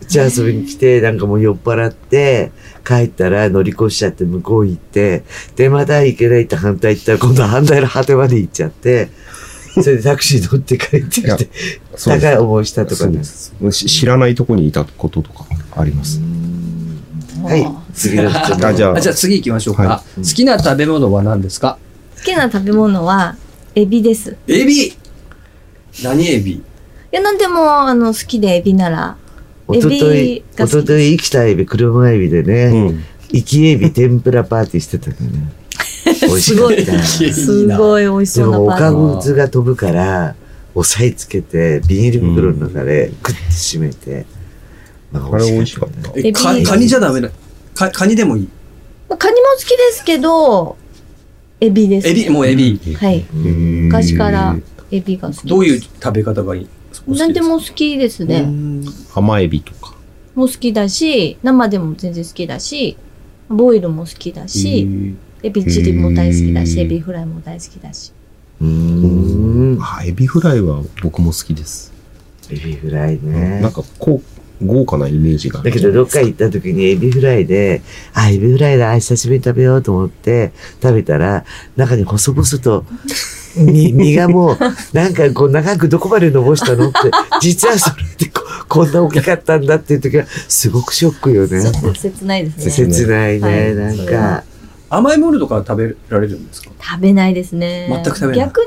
[0.07, 2.53] じゃあ遊びに来て、なんかもう酔っ払って、
[2.87, 5.25] 帰ったら乗り越しちゃって向こう行って、
[5.57, 9.11] で、また行けないって反対行ったら今度は反対の果てまで行っちゃって、
[9.75, 11.49] それでタクシー乗って帰ってきて、
[11.97, 13.23] 高い思いしたとかね
[13.71, 16.21] 知らないとこにいたこととかあります。
[17.43, 18.67] はい、次の質問。
[18.67, 19.83] あじゃああじゃあ次行きましょうか。
[19.85, 21.79] は好きな食べ物は何ですか？
[22.17, 23.37] 好きな食べ物は、
[23.75, 24.37] エビです。
[24.47, 24.93] いエビ？
[26.03, 26.63] 何エビ？
[27.11, 29.17] や、なんでも、あの、好きでエビなら、
[29.67, 33.05] おとといエビ、が好きおととい生きたエビ、車エビでうね、ん。
[33.33, 35.53] 生きエビ天ぷらパーティーしてたのね。
[36.21, 37.03] 美味しかった。
[37.05, 39.17] すごい美味しでそうなも、おかパーティー。
[39.17, 40.35] ぶつが飛ぶから、
[40.75, 44.27] 押さえつけて、ビニール袋の中で、グッと閉めて。
[45.13, 46.13] まあれ美味しかった。
[46.15, 47.29] えカニじゃダメな
[47.75, 48.49] かカニでもいい？
[49.09, 50.77] まあカニも好きですけど、
[51.61, 52.09] エビです。
[52.09, 52.31] エビ？
[52.31, 53.25] もうエビ、はい。
[53.35, 54.57] 昔から
[54.93, 55.47] エビが好きです。
[55.49, 56.69] どういう食べ方がいい？
[57.09, 58.47] 何でも好きですね。
[59.13, 59.97] 甘エビとか。
[60.37, 62.97] も好きだし、生でも全然好きだし、
[63.49, 64.87] ボイルも好きだし、
[65.43, 68.13] エビチリも大好きだし、エビフライも大好きだし。
[68.61, 69.79] うーん。
[69.81, 71.93] あ、エビフライは僕も好きです。
[72.51, 73.61] エビフライね。
[73.61, 77.81] なんかこう、豪華なイメージがあるだけど、どっか行った時にエビフライで、
[78.13, 81.45] あ、エビフライだ、久しぶりに食べようと思って食べたら、
[81.77, 82.85] 中に細々と、
[83.57, 84.59] 身 身がもう、
[84.93, 86.99] なんかこう長くどこまで伸ばしたのって、
[87.41, 91.71] 実はそれでここんな大きかったんだっていう時は、すごくショックよねちょ。
[91.71, 92.71] っと切ないですね。
[92.71, 94.45] 切ないね、はいなんか。
[94.91, 96.71] 甘いものとかは食べられるんですか？
[96.81, 97.87] 食べないですね。
[97.89, 98.67] 全く食べない逆に、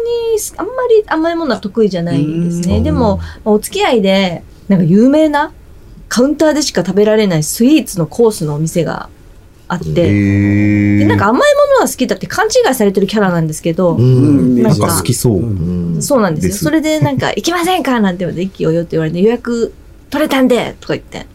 [0.57, 2.77] あんまり甘いものは得意じゃないですね。
[2.77, 5.51] うんでも、お付き合いで、なんか有名な、
[6.09, 9.09] カウンターでしか食べられないスイーツのコースのお店が
[9.67, 14.61] あって、へでなんか甘いものは好きだって勘違いされてるキャラなんですけど、うん。
[14.61, 15.37] なんか好きそう。
[15.39, 16.51] うんそうなんですよ。
[16.53, 17.99] ですそれでなんか、 行きませんか？
[17.99, 19.73] なんて言われて、息をよって言われて、予約
[20.09, 21.25] 取れたんでとか言って。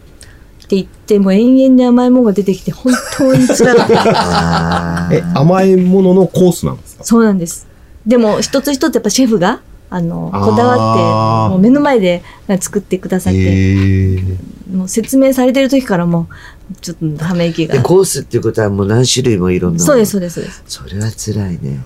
[0.69, 5.09] って言って、もう延々に甘いものが出てきて、本当に辛かった。
[5.17, 7.05] え、甘いもののコースなんですか？
[7.05, 7.67] そうなんです。
[8.07, 12.23] でも、一つ一つやっぱシェフが、あの、こだわって、もう目の前で
[12.61, 14.23] 作ってくださって、へ
[14.71, 16.29] もう説明されてる時からも
[16.71, 17.83] う、ちょっとため息で、が。
[17.83, 19.83] コースっていうことはもう何種類もいろんな。
[19.83, 20.63] そうです、そうです、そうです。
[20.67, 21.81] それは辛いね。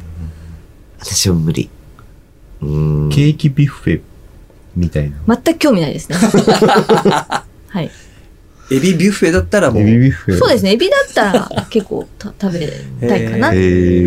[0.99, 1.71] 私は無理。
[2.61, 3.11] うん。
[3.11, 4.01] ケーキビュッフェ
[4.75, 5.37] みたいな。
[5.45, 6.17] 全く興味ないですね。
[7.69, 7.91] はい。
[8.71, 10.37] エビビュッフェだったらもうエビビュッフェ。
[10.37, 10.73] そうですね。
[10.73, 12.69] エビだったら結構た食べ
[13.07, 13.53] たいかな。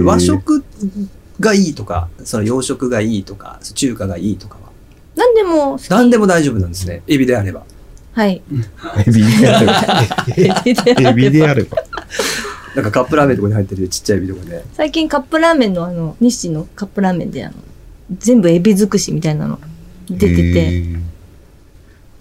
[0.04, 0.64] 和食
[1.40, 4.72] がいいとか、その洋食がいいとか、中華がいいとかは。
[5.16, 5.88] 何でも好き。
[5.90, 7.04] 何でも大丈夫なんですね。
[7.08, 7.64] エビであれば。
[8.14, 8.42] はい。
[9.06, 9.74] エビであれば。
[11.10, 11.78] エビであれば。
[12.76, 14.64] なんかカップラーメンとかに入ってるちっちゃいエビとかで。
[14.74, 17.56] 最近カップラーメンのあの、日清のカップラーメンであの、
[18.18, 19.60] 全部エビ尽くしみたいなの
[20.10, 20.84] 出てて、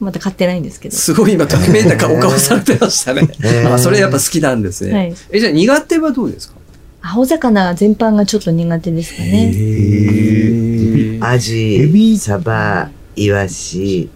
[0.04, 0.96] まだ買ってないんですけど。
[0.96, 3.28] すごい今、ときめいたお顔されてましたね。
[3.72, 4.92] あ、それやっぱ好きなんですね。
[4.92, 6.54] はいえ、じゃあ苦手はどうですか？
[7.02, 9.52] 青魚全般がちょっと苦手ですかね。
[9.54, 14.08] へアジ、エビサバ、イワシ、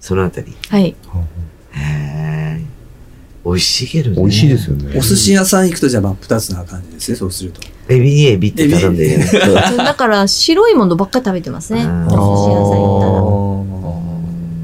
[0.00, 0.52] そのあたり。
[0.68, 0.94] はい。
[1.74, 2.62] へー
[3.44, 4.16] 美味しいけどね。
[4.18, 4.94] 美味しいですよね。
[4.96, 7.60] お寿司屋さん行くとじゃあ真っ二つな感じですね、そうすると。
[7.88, 9.18] エビにエビって頼んで。
[9.76, 11.80] だから白いものばっかり食べてますね。
[11.80, 13.01] お寿司屋さん行。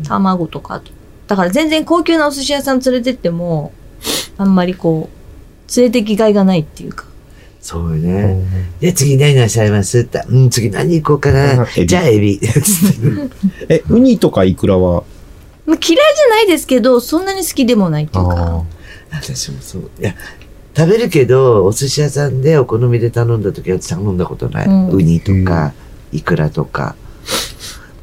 [0.09, 0.83] 卵とか。
[1.27, 3.73] だから全然高級なお寿司屋さん連れてっても、
[4.38, 7.05] あんまりこう、連れてきがいがないっていうか。
[7.61, 8.42] そうよね。
[8.81, 10.23] で、次何なさいますって。
[10.29, 12.40] うん、次何行こうかなじゃあエビ。
[13.68, 15.03] え、ウニとかイクラは？
[15.66, 18.64] まあ、嫌いじゃないですけど、そんなに好きでもないっていうか。
[19.11, 19.90] 私もそう。
[20.01, 20.14] いや、
[20.75, 24.66] 食べるけど、お寿司屋さんでお好みで頼んだ時は頼んだことない。
[24.66, 25.75] うんウニとか、
[26.12, 26.97] イクラとか。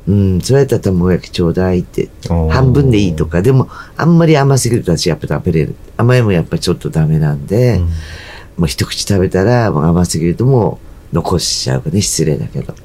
[0.07, 2.09] うん、そうやったら卵焼きちょうだいって。
[2.27, 3.41] 半分でいいとか。
[3.41, 5.75] でも、あんまり甘すぎると私やっぱ食べれる。
[5.97, 7.81] 甘いもやっぱちょっとダメなんで、
[8.57, 10.79] もう一口食べたら、もう甘すぎるとも
[11.11, 12.01] う残しちゃうかね。
[12.01, 12.75] 失礼だけど。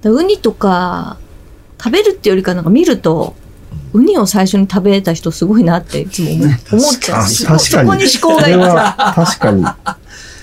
[0.00, 1.18] だウニとか、
[1.78, 3.34] 食べるってよりかなんか見ると、
[3.92, 7.24] ウニを最初に食べた人すごいなっていつも思っちゃう。
[7.24, 9.64] 確かにそこに思考がいっち確かに。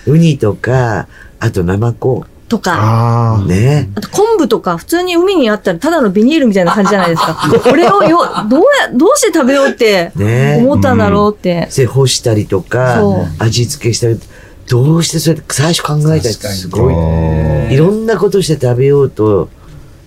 [0.05, 1.07] ウニとか、
[1.39, 2.19] あと生子。
[2.19, 3.41] うとか。
[3.47, 3.89] ね。
[3.95, 7.35] あと昆布とか普通に海にあったらただのビニールみたいな感じじゃないですか。
[7.63, 10.57] これをよ、どうや、どうして食べようってね。
[10.61, 11.69] 思ったんだろうって。
[11.73, 13.01] で、干したりとか
[13.37, 14.19] 味付けしたり、
[14.67, 17.73] どうしてそれ最初考えたりすごい。
[17.73, 19.49] いろんなことして食べようと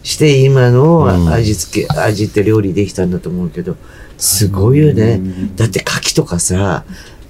[0.03, 3.77] して今うんの味付け、味って料理できたんだと思うけど、
[4.19, 5.21] すごいよね。
[5.57, 6.85] だって牡蠣とかさ、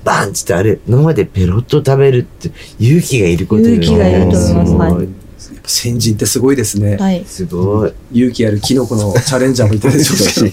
[0.05, 5.23] バンってってあれ、生までペロッと食べるって勇気がいること勇気がいると思いますすごいはい
[5.55, 6.97] やっぱ先人ってすごいですね。
[6.97, 7.25] はい。
[7.25, 7.93] すごい。
[8.12, 10.53] 勇気あるキノコのチャレンジャーもいたでしょうし。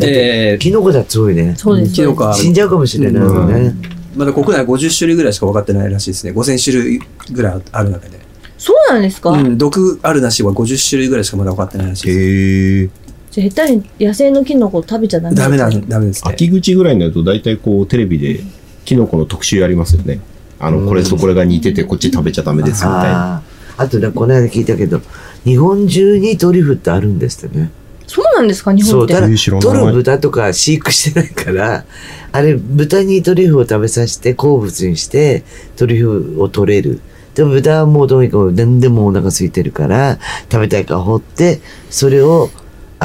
[0.00, 1.54] えキノコだってそうよね。
[1.56, 1.92] そうです。
[1.92, 3.74] キノコは死んじゃうかもしれないもんね。
[4.14, 6.32] ー、まだ国内50種類ぐらいしか分かってないらしいですね。
[6.32, 7.00] 5000種類
[7.32, 8.18] ぐらいある中で。
[8.58, 12.18] そうなんですか、うん、毒あるなしは50種類ぐらいしかまだ分かってないらしいです。
[12.18, 13.03] へえ。
[13.34, 15.80] じゃあ下手に野生のキノコを食べちゃダメダメだ、だ。
[15.88, 16.30] ダメですね。
[16.32, 18.38] 秋口ぐらいになると大体こうテレビで
[18.84, 20.20] キノコの特集やりますよね。
[20.60, 23.34] あの、これとこれが似ててこっち食べちゃダメですみたいな。
[23.34, 23.42] あ
[23.76, 23.82] あ。
[23.82, 25.00] あとね、この間聞いたけど、
[25.42, 27.72] 日本中にトリュフってあるんですってね。
[28.06, 29.14] そうなんですか日本って。
[29.14, 31.84] ただ、えー知らない取る豚とか飼育してないから、
[32.30, 35.42] あれ、豚にトリュフを食べさせて、好物にして、
[35.74, 37.00] トリュフを取れる。
[37.34, 40.20] でも豚はもうどうにか何でもお腹空いてるから、
[40.52, 42.48] 食べたいから掘って、それを、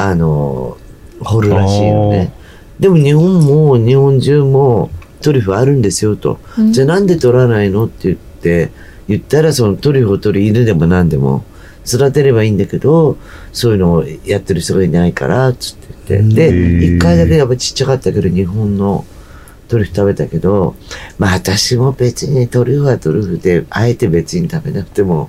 [0.08, 0.76] あの、
[1.20, 2.32] 掘るらしいよね。
[2.78, 6.38] でも日本も、日本中もトリュフあるんですよと。
[6.58, 8.70] うんじゃあなんで取らないのって言って、
[9.08, 11.44] 言ったらそのトリュフを取る犬でも何でも
[11.86, 13.18] 育てればいいんだけど、
[13.52, 16.52] そういうのをやってる人がいないから、つって言って。
[16.52, 19.04] で、一回だけやっぱちっちゃかったけど、日本の
[19.68, 20.74] トリュフ食べたけど、
[21.18, 25.28] まあ私も別にトリュフはトリュフで、あえて別に食べなくても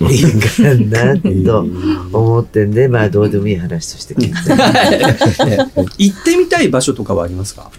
[0.00, 1.66] いいかなと
[2.12, 5.44] 思ってんで、まあどうでもいい話として聞いて。
[5.44, 5.58] ね
[5.98, 7.70] 行ってみたい場所とかはありますか？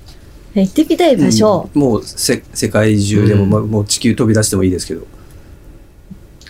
[0.55, 1.69] 行ってみたい場所。
[1.73, 5.01] うんもうせ世界中でも、うんまあもう地球飛び出してもいいですけど。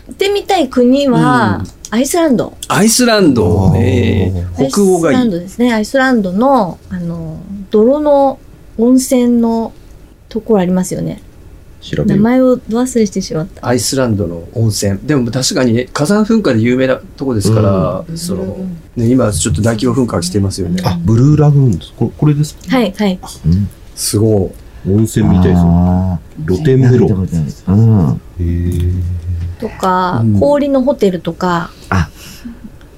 [0.08, 2.53] 行ってみたい国は、アイスランド。
[2.67, 5.32] アイスランドえー北欧がアイスランいい。
[5.32, 5.73] ドですね。
[5.73, 7.38] アイスランドの、あの、
[7.69, 8.39] 泥の
[8.79, 9.71] 温泉の
[10.29, 11.21] ところありますよね。
[11.81, 12.21] 名調べる。
[12.21, 13.65] 前を忘れしてしまった。
[13.65, 14.99] アイスランドの温泉。
[15.03, 18.57] でも確かにね火山噴火で有名なとこですから、その、
[18.95, 20.81] ね、今ちょっと大規模噴火してますよね。
[20.85, 21.93] あ、ブルーラグーンです。
[21.95, 22.77] これこれですか？
[22.77, 23.19] はい、はい。
[23.45, 24.89] うんすごい。
[24.89, 25.61] 温泉みたいです
[26.47, 27.07] 露天風呂。
[27.07, 28.21] うん。
[28.39, 29.59] へえ。
[29.59, 32.09] とか、うん氷のホテルとか、あ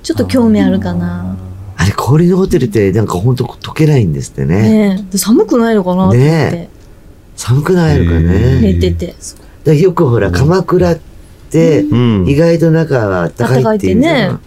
[0.03, 1.35] ちょっと興味あるかな。
[1.75, 4.95] あれ、氷のホテルってなんかほんと溶けないんですってね。
[4.95, 6.69] ね寒くないのかなって思って、ね
[7.41, 8.61] 寒くないのかへね。
[8.61, 9.15] 寝てて。
[9.63, 10.99] だよくほら、鎌倉っ
[11.49, 12.27] てうん。
[12.27, 14.41] 意外と中はあったかいっていうじゃんあったか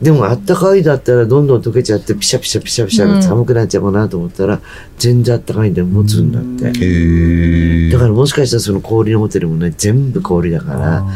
[0.00, 4.60] でもあったかいだったらどんどん溶けちゃってピシャピシャピシャピシャうん寒くなっちゃうかなと思ったら
[4.98, 6.78] 全然あったかいんで持つんだって。
[6.78, 7.90] へえ。
[7.90, 11.06] だからもしかしたらその氷のホテルもね全部氷だから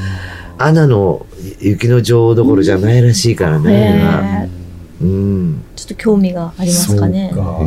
[0.58, 1.26] アナの
[1.60, 4.50] 雪の女王どころじゃないらしいからね。
[5.00, 5.62] うん。
[5.76, 7.30] ちょっと興味がありますかね。
[7.34, 7.60] そうか。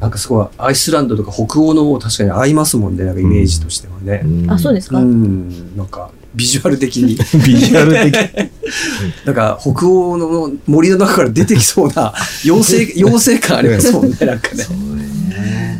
[0.00, 4.22] なんかすごい、アイスランドとか北欧の確かに合いますもんね、なんかイメージとしてはね。
[4.48, 7.16] あ、そうですすか、うん、なんか、ビジュアル的に。
[7.46, 8.50] ビジュアル的。
[9.24, 12.12] なんか、北欧の森の中から出てきそうな、
[12.44, 14.66] 妖精、妖精感ありますもんね、なんかね。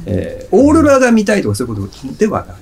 [0.07, 2.57] えーオーロラが見たいとかそういうことではない。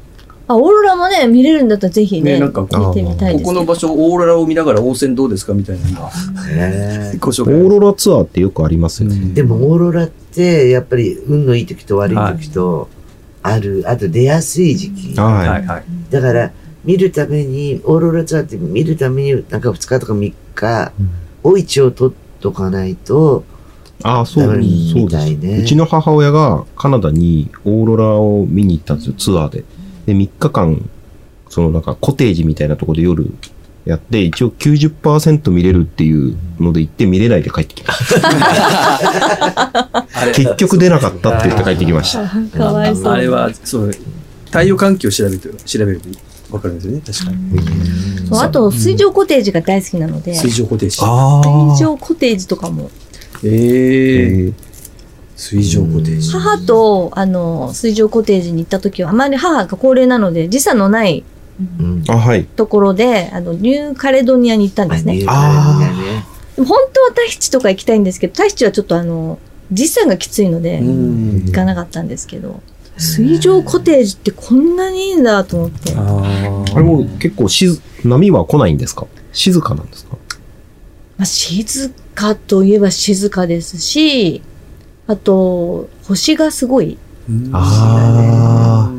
[0.50, 6.10] あ、オーロラもね、見れるんだったらぜひね、ねなんか見てみたいです、ここの場所、オーロラを見ながら温泉どうですかみたいなのが
[6.50, 7.54] へご紹オ介。
[7.54, 9.14] ーロラツアーってよくありますよね。
[9.14, 12.88] ーでもオーロラって、やっぱり運のいい時と悪い時と
[13.42, 15.20] ある、あと出やすい時期。
[15.20, 15.66] はいはい。
[15.66, 15.84] はい。
[16.10, 16.52] だから、
[16.84, 20.92] 見るために、オーロラツアーって見るために、なんか2日とか3日
[21.44, 23.44] を一応取っとかないと、
[24.02, 24.94] ああ、そうダメそうです。
[24.96, 25.58] みたいね。
[25.58, 29.64] うちの母親がカナダにオーロラを見に行ったんですよ、ツアーで。
[30.06, 30.88] で、3日間、
[31.48, 33.32] そのなんかコテージみたいなところで夜
[33.84, 40.06] やって、一応90%見れるっていうので行って見れないで帰ってきました。
[40.34, 42.28] 結局出なかったって言って帰ってきました。
[42.56, 43.12] かわいそう。
[43.12, 43.90] あれは、そう、
[44.46, 46.08] 太陽環境を調べると、調べると
[46.54, 47.38] わかるんですよね、確かに。
[48.28, 50.98] そうあと、水上コテージが大好きなので、水上コテージ。
[51.00, 52.90] あ水上コテージとかも。
[53.42, 54.69] ええ
[55.40, 56.30] 水上コテージ。
[56.32, 61.24] 母と、あの、水上コテージに行った時は、あまり母が高齢なので、時差のない
[61.80, 62.04] うん。
[62.08, 62.44] あ、はい。
[62.44, 65.24] ところで、あの、ニューカレドニアに行ったんですね。
[65.26, 65.80] あ
[66.56, 69.38] 本当はタヒチとか行きたいんですけど、タヒチはちょっとあの、
[69.72, 72.60] 時差がきついので、うん行かなかったんですけど、
[72.98, 75.94] 水上コテージってこんなにいいんだと思って。
[75.96, 79.06] ああれも結構しず、波は来ないんですか？
[79.32, 80.18] 静かなんですか？
[81.16, 84.42] まあ、静かといえば静かですし、
[85.10, 86.96] あと、星がすごい。
[87.52, 88.92] あ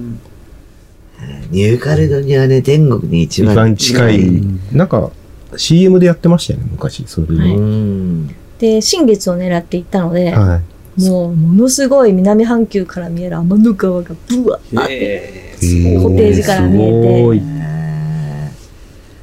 [1.52, 4.42] ニューカレドニアね、天国に一一番番近い。
[4.74, 5.10] なんか、
[5.56, 7.06] CM でやってましたよね、昔。
[7.08, 7.34] それで。
[7.36, 8.28] はいうん。
[8.60, 10.62] で、新月を狙って行ったので、は
[10.98, 11.02] い。
[11.02, 14.94] もう、ものすごい南半球から見える天の川がブワーって。
[14.94, 17.81] ええーコテージから見えてすごいえー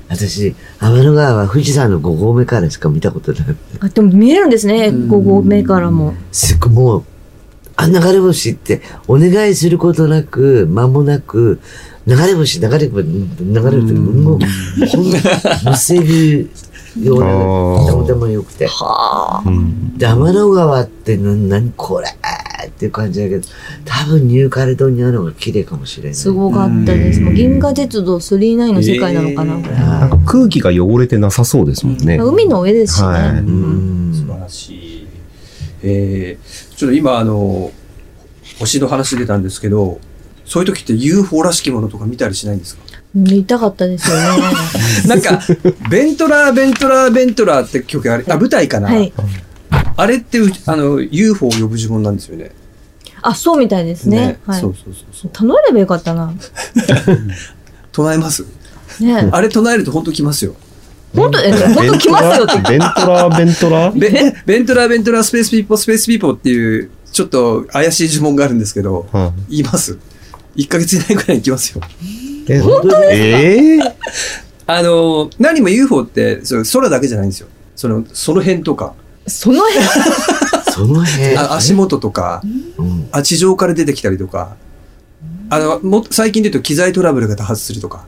[0.09, 3.43] 私、天の川は富士山の5合目からしか見たことない。
[3.81, 6.15] あ、でも見えるんですね、うん5合目からも。
[6.33, 7.05] すっごいもう、
[7.77, 11.61] あ流れ星ってお願いすることなく、間もなく、
[12.07, 15.05] 流れ星、流れ星、流れると、もう、ほん
[15.71, 16.51] むせる
[17.03, 18.67] ような、あーとても良くて。
[18.67, 19.49] はあ。
[19.49, 22.07] うんで、天の川ってな、なにこれ
[22.67, 23.47] っていう感じだけど、
[23.85, 26.15] 多分ニューカレドニアの方が綺麗かもしれない。
[26.15, 27.21] すごかったです。
[27.21, 29.77] もう銀河鉄道39の世界なのかな、えーこれ。
[29.77, 32.19] なんか空気が汚れてなさそうですもんね。
[32.21, 33.07] 海の上ですしね。
[33.09, 34.13] はいうん。
[34.15, 35.07] 素晴らしい。
[35.83, 37.71] えー、ちょっと今、あの、
[38.59, 40.01] 星の話出たんですけど、
[40.45, 42.83] そういう時って UFO らしきものとか見たりしないんですか？
[43.15, 44.23] 見たかったですよね。
[45.09, 45.41] なんか、
[45.91, 49.13] ベントラー、ベントラー、ベントラーって曲あれ、あ、舞台かな、はい。
[49.99, 52.53] あれってう、あの、UFO を呼ぶ呪文なんですよね。
[53.21, 54.39] あ、そうみたいですね。
[54.47, 54.61] はい。
[54.61, 55.31] そうそうそうそう。
[55.33, 56.33] 唱えればよかったな。
[57.91, 58.47] 唱えます
[59.01, 60.55] ねあれ唱えると本当来ますよ。
[61.17, 62.71] 本当、え、本当来ますよって。
[62.71, 63.99] ベントラー、ベントラー？
[63.99, 69.99] ベ ベントラー、ベントラー、 space people、space people っていう、ちょっと怪しい呪文があるんですけど、は言います。
[70.55, 71.83] 1ヶ月以内くらいに来ますよ。
[72.01, 73.81] いえ本当ですええ
[74.69, 77.49] あの、何も UFO って、そう空だけじゃないんですよ。
[77.75, 78.95] その、その辺とか、
[79.29, 79.85] その辺、
[80.73, 81.37] その辺。
[81.37, 82.43] あ足元とか、
[82.79, 83.09] うん。
[83.13, 84.57] あ地上から出てきたりとか、
[85.51, 88.07] あの、も最近で言うと機材トラブルが多発するとか。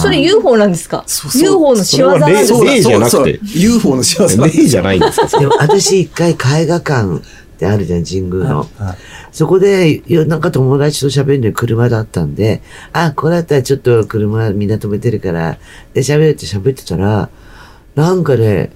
[0.00, 1.02] それ UFO なんですか？
[1.06, 2.58] そうそう ?UFO の仕業なんですか？
[2.80, 3.40] じゃなくて。
[3.58, 5.38] UFO の仕業なんです例じゃないんですか？
[5.40, 6.30] でも私一回
[6.62, 7.20] 絵画館っ
[7.58, 8.58] てあるじゃん、神宮の。
[8.78, 8.96] はい。
[9.32, 15.58] そこで、なんか友達と喋るのに車だったんで、あ、これだったらちょっと車みんな止めてるから、
[15.94, 17.28] で喋るって喋ってたら、
[17.96, 18.70] なんかね、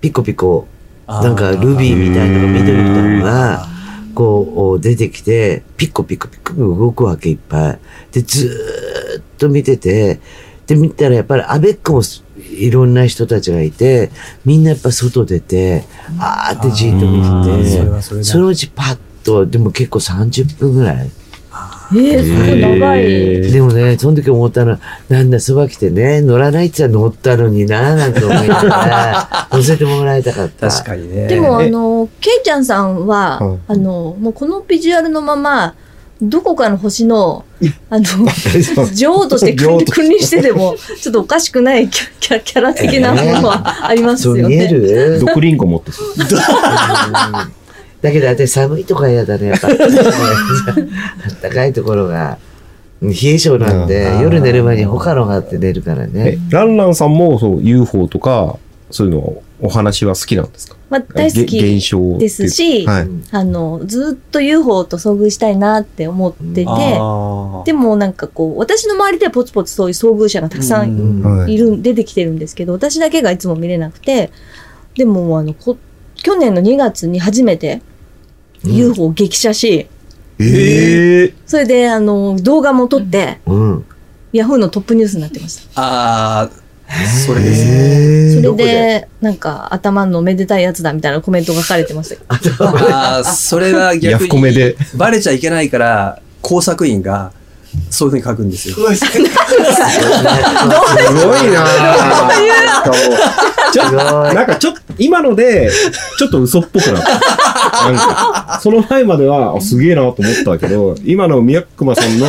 [0.00, 0.66] ピコピコ、
[1.06, 3.68] なんかルビーみたいなのが緑みたいなのが、
[4.14, 7.78] こう出てきて、ピッコピコピコ動くわけいっぱい。
[8.12, 10.20] で、ずーっと見てて、
[10.66, 12.02] で、見たらやっぱりアベックも
[12.36, 14.10] いろんな人たちがいて、
[14.44, 15.84] みんなやっぱ外出て、
[16.18, 21.10] あーってじーっと見てて、そのうちパッと、でも結構30分ぐらい。
[21.92, 23.00] えー、すごい長い。
[23.04, 30.68] えーでもね、その時思ったのは、なんだ、そば来てね、乗らないって言ったら乗ったのにな、なんて思いながら、 乗せてもらいたかった。
[30.68, 31.26] 確かにね。
[31.28, 35.74] でも、あえの、ケイちゃんさんは、はいあの、もうこのビジュアルのまま、
[36.20, 37.44] どこかの星の、
[37.90, 38.04] あの、
[38.92, 39.78] 女王として君
[40.10, 44.78] 臨してても、ちょっとおかしくないキャキャキャラ的なものはありますそう見えよね。
[44.78, 46.08] る毒リンゴ持ってそう。
[48.02, 49.68] だけど、私寒いとこは嫌だね、やっぱ。
[49.68, 49.76] あっ
[51.40, 52.38] たかいところが。
[53.00, 58.58] 冷え性なんで、うん夜寝る前にホカロンがあって寝るからえね。、ランランさんもそう UFO とか、
[58.90, 60.76] そういうのお話は好きなんですか？
[60.90, 63.08] まあ、大好げきですし、はい。
[63.30, 74.32] あの、ずっと UFO と遭遇したいなって思ってて、あーでもなんかこう、私の周りではポツポツそういう遭遇者がたくさんうんはいいる、出てきてるんですけど、私だけがいつも見れなくて、
[74.96, 75.76] でもあの、こ
[76.16, 77.82] 去年の2月に初めてうん
[78.64, 79.86] UFO を激写し、
[80.40, 83.84] ええそれで、あの、動画も撮って、うん。
[84.32, 85.80] ヤフーのトップニュースになってました。
[85.80, 86.50] ああ、
[87.26, 88.34] それですね。
[88.36, 92.64] ねそれで、なんか、頭のめでたいやつだみたいなコメントが書かれてました。
[92.64, 94.76] ああ、それはヤ逆にフコメで。
[94.94, 97.32] バレちゃいけないから、工作員が
[97.90, 98.74] そういうふうに書くんですよ。
[98.74, 98.96] すごい。
[102.66, 102.82] な。
[103.72, 103.96] ちょっと、
[104.34, 105.70] なんかちょっと、今ので、
[106.18, 107.10] ちょっと嘘っぽくなった。
[107.10, 112.26] なんか、その前までは、あすげえなと思ったけど、今の宮熊さんの、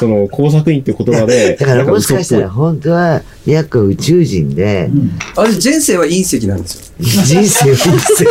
[0.00, 4.90] その、工作員って言葉で、 だからもしかしたら本当は、ヤクは宇宙人で、
[5.36, 6.82] 私、前世は隕石なんですよ。
[7.00, 8.24] 人生を人生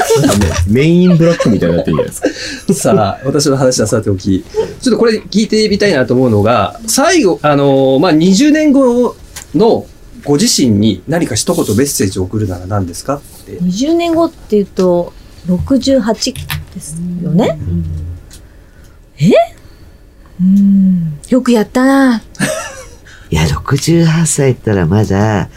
[0.68, 2.22] メインブラックみたいになってるじゃないです
[2.68, 2.74] か。
[2.96, 4.44] さあ、私の話はさておき、
[4.82, 9.16] ちょっとこれ聞いてみたいなと思うのが、最後、あのーまあ、20年後
[9.56, 9.86] の
[10.26, 13.16] ご自身に何か一言メッセージを送るなら何ですか？
[13.16, 13.54] って。
[13.60, 15.14] 20年後っていうと、
[15.48, 16.34] 68
[16.76, 17.58] ですよね？
[19.20, 19.32] え？
[20.42, 21.20] うん。
[21.30, 22.22] よくやったな。
[23.30, 25.50] いや、68歳ったらまだ、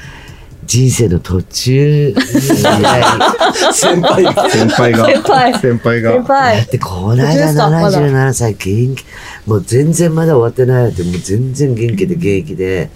[0.65, 2.15] 人生の途中。
[2.23, 4.49] 先輩が。
[4.49, 5.07] 先輩が。
[5.07, 6.13] 先輩先輩が。
[6.13, 6.67] だ先輩っ。
[6.67, 9.05] てこの間途中ですかまだ77歳元気、
[9.47, 12.91] もう全然まだ終わってないって、もう全然元気で現役で、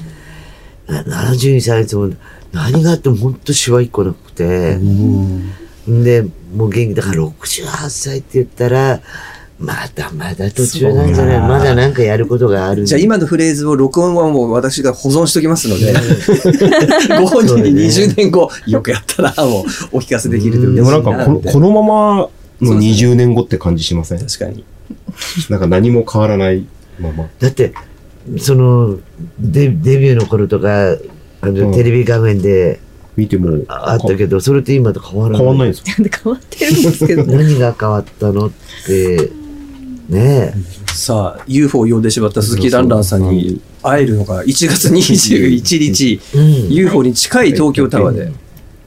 [0.87, 2.11] な72歳でも
[2.53, 4.79] 何があっても本当しわ一個なくて、
[5.87, 6.23] で、
[6.55, 9.01] もう元気だから68歳って言ったら、
[9.59, 11.41] まだまだ途中なんじゃない？
[11.41, 12.85] まだなんかやることがある。
[12.85, 15.95] じゃあ今のフレーズを録音はもう私が保存しときますので、
[17.19, 22.31] ご本人に20年後、よくやったな、もうお聞かせできるとでもなんかこの、このままの
[22.63, 24.19] そうです20年後って感じしません？
[24.21, 24.65] 確かに。
[25.49, 26.67] なんか何も変わらない
[27.01, 27.27] まま。
[27.41, 27.73] だって、
[28.39, 28.99] その、
[29.41, 30.97] デデビューの頃とか、
[31.41, 32.79] あの、うんテレビ画面で
[33.17, 35.39] 見てもああったけど、それと今と変わらない？
[35.39, 35.85] 変わんないんですよ。
[36.25, 37.37] 変わってるんですけどね。
[37.43, 38.51] 何が変わったのっ
[38.87, 39.31] て、
[40.09, 40.55] ねえ。
[40.89, 46.73] さあ、UFO を呼んでしまった鈴木ランランさんに会えるのが1月21日、うん。
[46.73, 48.33] UFO に近い東京タワーで、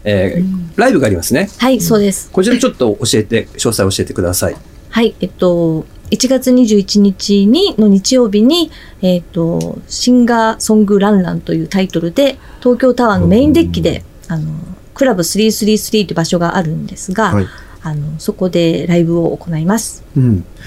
[0.04, 1.50] えーライブがありますね。
[1.58, 2.32] はい、そうです。
[2.32, 4.56] こちらちょっと教えて、詳細を教えてください。
[4.90, 14.52] はい、えっと、1月21日に、の日曜日に、えっと、シンガーソングランランというタイトルで、東京タワーのメインデッキで、あの、
[14.94, 17.48] クラブ333という場所があるんですが、はい
[17.82, 20.04] あの、そこでライブを行います。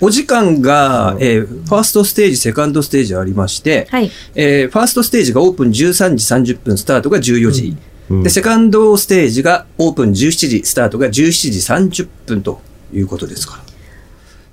[0.01, 4.11] お時間が、えーファーストステージ、セカンドステージありまして、はい。
[4.35, 7.77] えーファーストステージがオープン13時30分、スタートが14時。
[8.11, 12.61] うんで、セカンドステージがオープン17時、スタートが17時30分と
[12.93, 13.63] いうことですから。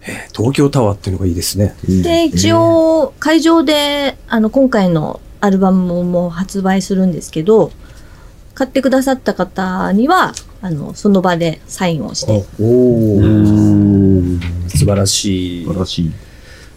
[0.07, 1.76] えー東京タワーっていうのがいいですね。
[1.88, 7.72] で、一応、会場で、あの、今回のアルバムも発売するんですけど、
[8.53, 14.39] 買ってくださった方には、あの、その場でサインをして、おー
[14.70, 15.74] 素晴らしい素。
[15.74, 16.12] 晴らしい。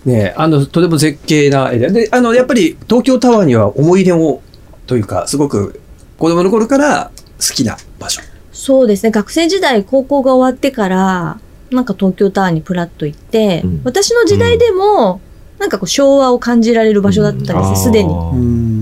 [0.09, 4.41] ねあの、とても絶景なエリアで、あの、やっぱり東京タワーには思い出を、
[4.87, 5.81] というか、すごく
[6.19, 8.23] 子供の頃から好きな場所。
[8.53, 15.21] そうですね、学生時代、高校が終わってから、なんか東京タワーにプラッと行って、うん私の時代でも、
[15.59, 18.13] なんかこう昭和を感じられる場所だったんですね、すでに。
[18.13, 18.82] ん。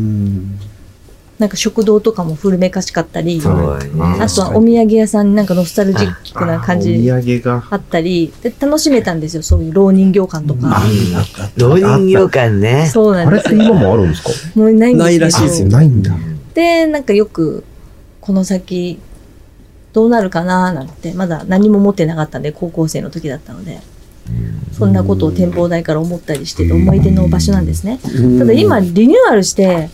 [1.41, 3.49] なんか食堂とかも古めかしかったり、あと
[4.43, 7.66] はお土産屋さんになんかノスタルジックな感おじ土産が。
[7.70, 10.82] あったり、で楽しめたんですよ、そういう老人形館とか。
[11.57, 12.91] 老人形館ね。
[12.93, 13.74] そうなあれってんですよ。
[13.74, 14.30] 今もあるんですか？
[14.55, 16.12] もうないんですないらしいですよないんだ。
[16.53, 17.64] で、なんかよく、
[18.20, 18.99] この先、
[19.95, 23.80] どうなるかななんて、まだ何も持ってなかったんで、高校生の時だったので、
[24.76, 27.98] そんなことを展望台から思ったりしてて、思い出の場所なんですね。
[28.38, 29.90] ただ今、リニューアルして、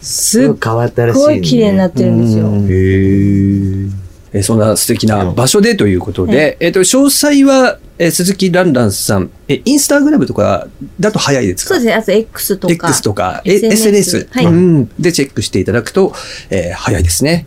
[0.00, 1.24] すっ変わったらしい、ね。
[1.24, 2.46] ごい綺麗になってるんですよ。
[2.46, 3.90] うんへー。
[4.32, 10.68] えーそんな素敵な場所でということで、えっ、と、詳細は、えー鈴木ランランさん、え、インスタグラムとか
[11.00, 11.74] だと早いですか？
[11.76, 11.94] そうですね。
[11.94, 12.72] あと X とか。
[12.74, 16.12] X とか、え SNS SNS、はいうん、でチェックしていただくと、
[16.50, 17.46] えー早いですね。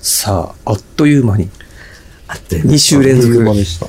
[0.00, 1.48] さあ、あっという間に
[2.26, 3.86] あっという間2週連続、車でした。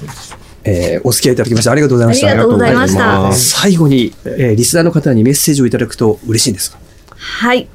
[0.65, 2.27] えーお付き合いいただきましてありがとうございました。
[2.29, 6.79] ありがとうございました最後に、えーリスナーの方にメッセージをいただくと嬉しいんですか？
[7.15, 7.67] はい。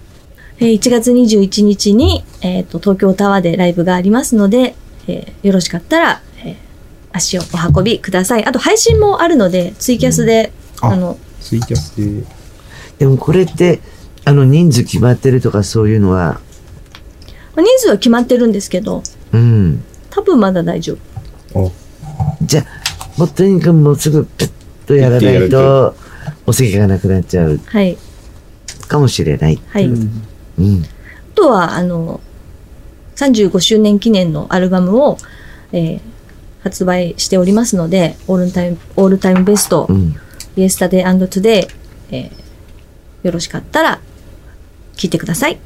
[0.59, 4.75] えー1月21日に、えっ、と、東京タワーでライブがありますので、
[5.07, 6.57] えーよろしかったら、えー
[7.13, 7.45] 足をお
[7.79, 8.45] 運びください。
[8.45, 12.25] あと、配信もあるので、ツイキャスで、ああの、ツイキャスで。
[12.99, 13.81] でもこれって、
[14.25, 16.41] あの人数決まってるとかそういうのは、
[17.57, 19.83] まあ人数は決まってるんですけど、うん。
[20.11, 20.97] 多分まだ大丈
[21.55, 21.67] 夫。
[21.67, 21.71] あ、
[22.43, 22.65] じゃあ、
[23.21, 24.51] もうとにかくもうすぐペッ
[24.87, 25.95] とやらないと、
[26.47, 27.99] お席がなくなっちゃうはい。
[28.89, 29.61] かもしれない。
[29.69, 29.85] はい。
[29.85, 30.23] うん
[30.59, 30.83] うん。
[30.83, 30.87] あ
[31.35, 32.21] とは、あの、
[33.17, 35.19] 35周年記念のアルバムを、
[35.73, 36.01] えー
[36.63, 40.15] 発売しておりますので、オールタイム、オールタイムベストう、ん。
[40.57, 41.67] Yesterday and Today、
[42.11, 42.31] えー
[43.23, 44.01] よろしかったら
[44.97, 45.59] 聞いてください。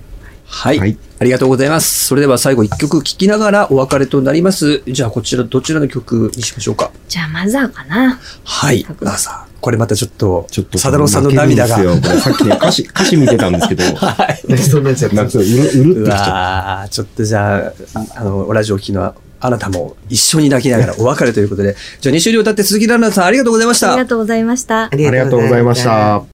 [0.47, 0.78] はい。
[0.78, 2.07] はいありがとうございます。
[2.07, 4.82] それでは最後一曲聴きながらお別れとなります。
[4.86, 6.90] じゃあこちら、どちらの曲にしましょうか。
[7.09, 8.20] じゃあ、マザーかな。
[8.42, 8.84] はい。
[8.84, 9.45] 曲マザー。
[9.61, 10.76] これまたちょっと、ちょっと。
[10.76, 11.76] サダローさんの涙が。
[12.20, 14.59] さっきね、歌詞、 歌詞見てたんですけど、はい。
[14.59, 24.07] そんなやつやなんかうる、うるってうきちゃっわーちょっとじゃあ、あの、ラジオを聴きのあなたも一緒に泣きながらお別れということで、じゃあ2週にわたって鈴木ランナーさんありがとうございましたありが。
[24.07, 24.84] とうございました。
[24.84, 26.34] ありがとうございました。